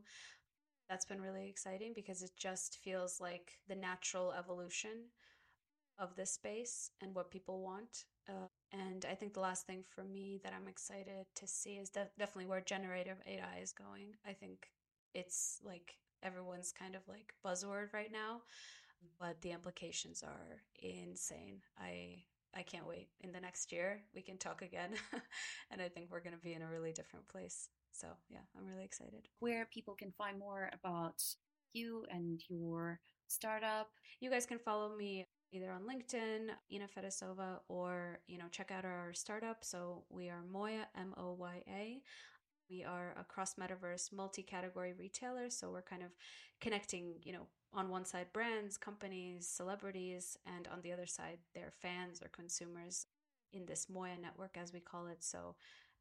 That's 0.88 1.04
been 1.04 1.20
really 1.20 1.48
exciting 1.48 1.92
because 1.94 2.22
it 2.22 2.32
just 2.36 2.78
feels 2.78 3.20
like 3.20 3.58
the 3.68 3.74
natural 3.74 4.32
evolution 4.32 5.10
of 5.98 6.14
this 6.16 6.32
space 6.32 6.90
and 7.00 7.14
what 7.14 7.30
people 7.30 7.62
want. 7.62 8.04
Uh, 8.28 8.48
and 8.72 9.06
I 9.10 9.14
think 9.14 9.34
the 9.34 9.40
last 9.40 9.66
thing 9.66 9.84
for 9.88 10.04
me 10.04 10.40
that 10.42 10.52
I'm 10.54 10.68
excited 10.68 11.26
to 11.36 11.46
see 11.46 11.74
is 11.76 11.90
de- 11.90 12.08
definitely 12.18 12.46
where 12.46 12.60
generative 12.60 13.18
AI 13.26 13.60
is 13.62 13.72
going. 13.72 14.14
I 14.28 14.32
think 14.32 14.70
it's 15.14 15.60
like 15.64 15.96
everyone's 16.22 16.72
kind 16.72 16.94
of 16.94 17.02
like 17.08 17.32
buzzword 17.44 17.92
right 17.94 18.12
now, 18.12 18.42
but 19.18 19.40
the 19.42 19.52
implications 19.52 20.22
are 20.22 20.62
insane. 20.82 21.60
I 21.78 22.24
I 22.56 22.62
can't 22.62 22.86
wait. 22.86 23.08
In 23.20 23.32
the 23.32 23.40
next 23.40 23.70
year, 23.70 24.00
we 24.14 24.22
can 24.22 24.38
talk 24.38 24.62
again. 24.62 24.90
and 25.70 25.82
I 25.82 25.88
think 25.88 26.08
we're 26.10 26.22
going 26.22 26.34
to 26.34 26.42
be 26.42 26.54
in 26.54 26.62
a 26.62 26.70
really 26.70 26.92
different 26.92 27.28
place. 27.28 27.68
So, 27.92 28.08
yeah, 28.30 28.38
I'm 28.56 28.66
really 28.66 28.84
excited. 28.84 29.28
Where 29.40 29.66
people 29.66 29.94
can 29.94 30.10
find 30.12 30.38
more 30.38 30.70
about 30.72 31.22
you 31.74 32.06
and 32.10 32.42
your 32.48 33.00
startup. 33.28 33.90
You 34.20 34.30
guys 34.30 34.46
can 34.46 34.58
follow 34.58 34.96
me 34.96 35.26
either 35.52 35.70
on 35.70 35.82
LinkedIn, 35.82 36.48
Inna 36.70 36.86
Fetissova, 36.86 37.58
or, 37.68 38.20
you 38.26 38.38
know, 38.38 38.46
check 38.50 38.70
out 38.70 38.84
our 38.84 39.12
startup. 39.12 39.58
So 39.62 40.04
we 40.08 40.28
are 40.30 40.42
Moya, 40.50 40.88
M-O-Y-A. 40.98 42.02
We 42.70 42.84
are 42.84 43.14
a 43.18 43.24
cross 43.24 43.54
metaverse 43.54 44.12
multi-category 44.12 44.92
retailer. 44.98 45.50
So 45.50 45.70
we're 45.70 45.82
kind 45.82 46.02
of 46.02 46.10
connecting, 46.60 47.14
you 47.22 47.32
know, 47.32 47.46
on 47.72 47.90
one 47.90 48.04
side 48.04 48.26
brands, 48.32 48.76
companies, 48.76 49.46
celebrities, 49.46 50.38
and 50.56 50.68
on 50.72 50.80
the 50.82 50.92
other 50.92 51.06
side 51.06 51.38
their 51.54 51.70
fans 51.70 52.22
or 52.22 52.28
consumers 52.28 53.06
in 53.52 53.66
this 53.66 53.88
Moya 53.88 54.16
network, 54.20 54.56
as 54.60 54.72
we 54.72 54.80
call 54.80 55.06
it. 55.06 55.22
So, 55.22 55.54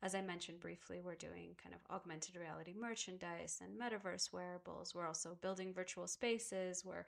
as 0.04 0.13
I 0.13 0.21
mentioned 0.21 0.60
briefly, 0.60 0.99
we're 1.01 1.15
doing 1.15 1.56
kind 1.62 1.73
of 1.73 1.82
augmented 1.95 2.36
reality 2.36 2.73
merchandise 2.78 3.62
and 3.62 3.80
metaverse 3.80 4.34
wearables. 4.34 4.93
We're 4.93 5.08
also 5.08 5.38
building 5.41 5.73
virtual 5.73 6.08
spaces. 6.08 6.84
We're 6.86 7.06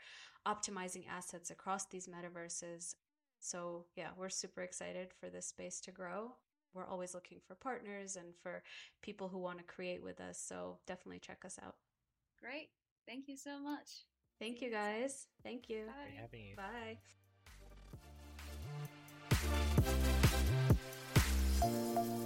optimizing 0.48 1.04
assets 1.10 1.52
across 1.52 1.86
these 1.86 2.08
metaverses. 2.08 2.96
So, 3.40 3.86
yeah, 3.96 4.10
we're 4.18 4.30
super 4.30 4.62
excited 4.62 5.10
for 5.20 5.30
this 5.30 5.48
space 5.48 5.80
to 5.82 5.92
grow. 5.92 6.32
We're 6.74 6.86
always 6.88 7.14
looking 7.14 7.40
for 7.46 7.56
partners 7.56 8.16
and 8.16 8.36
for 8.42 8.64
people 9.02 9.28
who 9.28 9.40
want 9.40 9.58
to 9.60 9.64
create 9.64 10.04
with 10.04 10.20
us. 10.22 10.38
So, 10.40 10.80
definitely 10.86 11.20
check 11.20 11.44
us 11.46 11.60
out. 11.64 11.76
Great. 12.40 12.70
Thank 13.08 13.28
you 13.28 13.38
so 13.38 13.60
much. 13.60 14.06
Thank 14.40 14.62
you 14.62 14.70
guys. 14.70 15.28
Thank 15.44 15.70
you. 15.70 15.86
Bye. 15.88 15.94
For 16.06 16.22
having 16.22 16.46
you. 16.46 16.56
Bye. 22.12 22.18